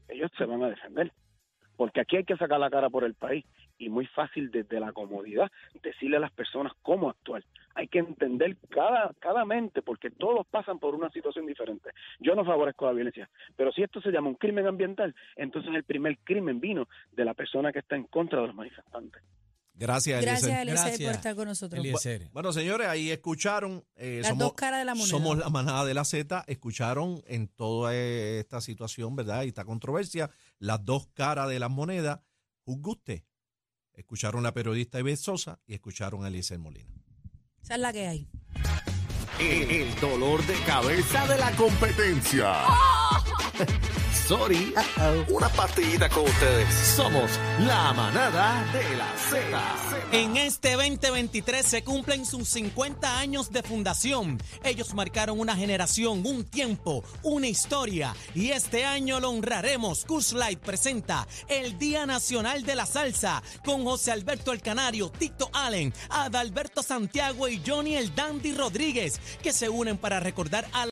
ellos 0.09 0.29
se 0.37 0.45
van 0.45 0.63
a 0.63 0.69
defender. 0.69 1.11
Porque 1.77 2.01
aquí 2.01 2.17
hay 2.17 2.25
que 2.25 2.37
sacar 2.37 2.59
la 2.59 2.69
cara 2.69 2.89
por 2.89 3.03
el 3.03 3.15
país 3.15 3.43
y 3.79 3.89
muy 3.89 4.05
fácil 4.05 4.51
desde 4.51 4.79
la 4.79 4.93
comodidad 4.93 5.51
decirle 5.81 6.17
a 6.17 6.19
las 6.19 6.31
personas 6.31 6.73
cómo 6.83 7.09
actuar. 7.09 7.43
Hay 7.73 7.87
que 7.87 7.99
entender 7.99 8.55
cada, 8.69 9.11
cada 9.19 9.45
mente 9.45 9.81
porque 9.81 10.11
todos 10.11 10.45
pasan 10.45 10.77
por 10.77 10.93
una 10.93 11.09
situación 11.09 11.47
diferente. 11.47 11.89
Yo 12.19 12.35
no 12.35 12.45
favorezco 12.45 12.85
la 12.85 12.91
violencia, 12.91 13.27
pero 13.55 13.71
si 13.71 13.81
esto 13.81 13.99
se 14.01 14.11
llama 14.11 14.29
un 14.29 14.35
crimen 14.35 14.67
ambiental, 14.67 15.15
entonces 15.35 15.73
el 15.73 15.83
primer 15.83 16.19
crimen 16.19 16.59
vino 16.59 16.87
de 17.13 17.25
la 17.25 17.33
persona 17.33 17.71
que 17.71 17.79
está 17.79 17.95
en 17.95 18.03
contra 18.03 18.41
de 18.41 18.47
los 18.47 18.55
manifestantes. 18.55 19.23
Gracias, 19.73 20.21
Gracias, 20.21 20.51
Eliezer. 20.61 21.05
Por 21.07 21.15
estar 21.15 21.35
con 21.35 21.47
nosotros. 21.47 21.79
Eliezer. 21.83 22.29
Bueno, 22.31 22.53
señores, 22.53 22.87
ahí 22.87 23.09
escucharon. 23.09 23.83
eh, 23.95 24.19
Las 24.21 24.29
somos, 24.29 24.43
dos 24.43 24.53
caras 24.53 24.79
de 24.79 24.85
la 24.85 24.93
moneda. 24.93 25.09
Somos 25.09 25.37
la 25.37 25.49
manada 25.49 25.85
de 25.85 25.93
la 25.93 26.05
Z. 26.05 26.43
Escucharon 26.47 27.23
en 27.25 27.47
toda 27.47 27.95
eh, 27.95 28.39
esta 28.39 28.61
situación, 28.61 29.15
¿verdad? 29.15 29.43
Y 29.43 29.47
esta 29.47 29.65
controversia, 29.65 30.29
las 30.59 30.83
dos 30.85 31.07
caras 31.13 31.49
de 31.49 31.57
las 31.59 31.69
monedas. 31.71 32.19
Juzgue 32.63 32.89
usted. 32.91 33.23
Escucharon 33.93 34.41
a 34.41 34.49
la 34.49 34.53
periodista 34.53 34.99
Ivette 34.99 35.17
Sosa 35.19 35.59
y 35.65 35.73
escucharon 35.73 36.23
a 36.23 36.27
Eliezer 36.27 36.59
Molina. 36.59 36.89
Esa 37.63 37.75
es 37.75 37.79
la 37.81 37.91
que 37.91 38.07
hay. 38.07 38.29
El, 39.39 39.69
el 39.71 39.99
dolor 39.99 40.45
de 40.45 40.55
cabeza 40.65 41.25
de 41.27 41.37
la 41.39 41.51
competencia. 41.55 42.53
Sorry. 44.31 44.73
Una 45.27 45.49
partidita 45.49 46.07
con 46.07 46.23
ustedes. 46.23 46.73
Somos 46.73 47.29
la 47.59 47.91
manada 47.91 48.65
de 48.71 48.95
la 48.95 49.13
Z. 49.29 49.91
En 50.13 50.37
este 50.37 50.71
2023 50.71 51.65
se 51.65 51.83
cumplen 51.83 52.25
sus 52.25 52.47
50 52.47 53.19
años 53.19 53.51
de 53.51 53.61
fundación. 53.61 54.41
Ellos 54.63 54.93
marcaron 54.93 55.37
una 55.37 55.57
generación, 55.57 56.25
un 56.25 56.45
tiempo, 56.45 57.03
una 57.23 57.47
historia. 57.47 58.15
Y 58.33 58.51
este 58.51 58.85
año 58.85 59.19
lo 59.19 59.31
honraremos. 59.31 60.05
Kush 60.05 60.31
Light 60.31 60.59
presenta 60.59 61.27
el 61.49 61.77
Día 61.77 62.05
Nacional 62.05 62.63
de 62.63 62.75
la 62.75 62.85
Salsa 62.85 63.43
con 63.65 63.83
José 63.83 64.13
Alberto 64.13 64.53
El 64.53 64.61
Canario, 64.61 65.09
Tito 65.09 65.49
Allen, 65.51 65.93
Adalberto 66.09 66.83
Santiago 66.83 67.49
y 67.49 67.61
Johnny 67.65 67.97
El 67.97 68.15
Dandy 68.15 68.53
Rodríguez, 68.53 69.19
que 69.43 69.51
se 69.51 69.67
unen 69.67 69.97
para 69.97 70.21
recordar 70.21 70.69
a 70.71 70.85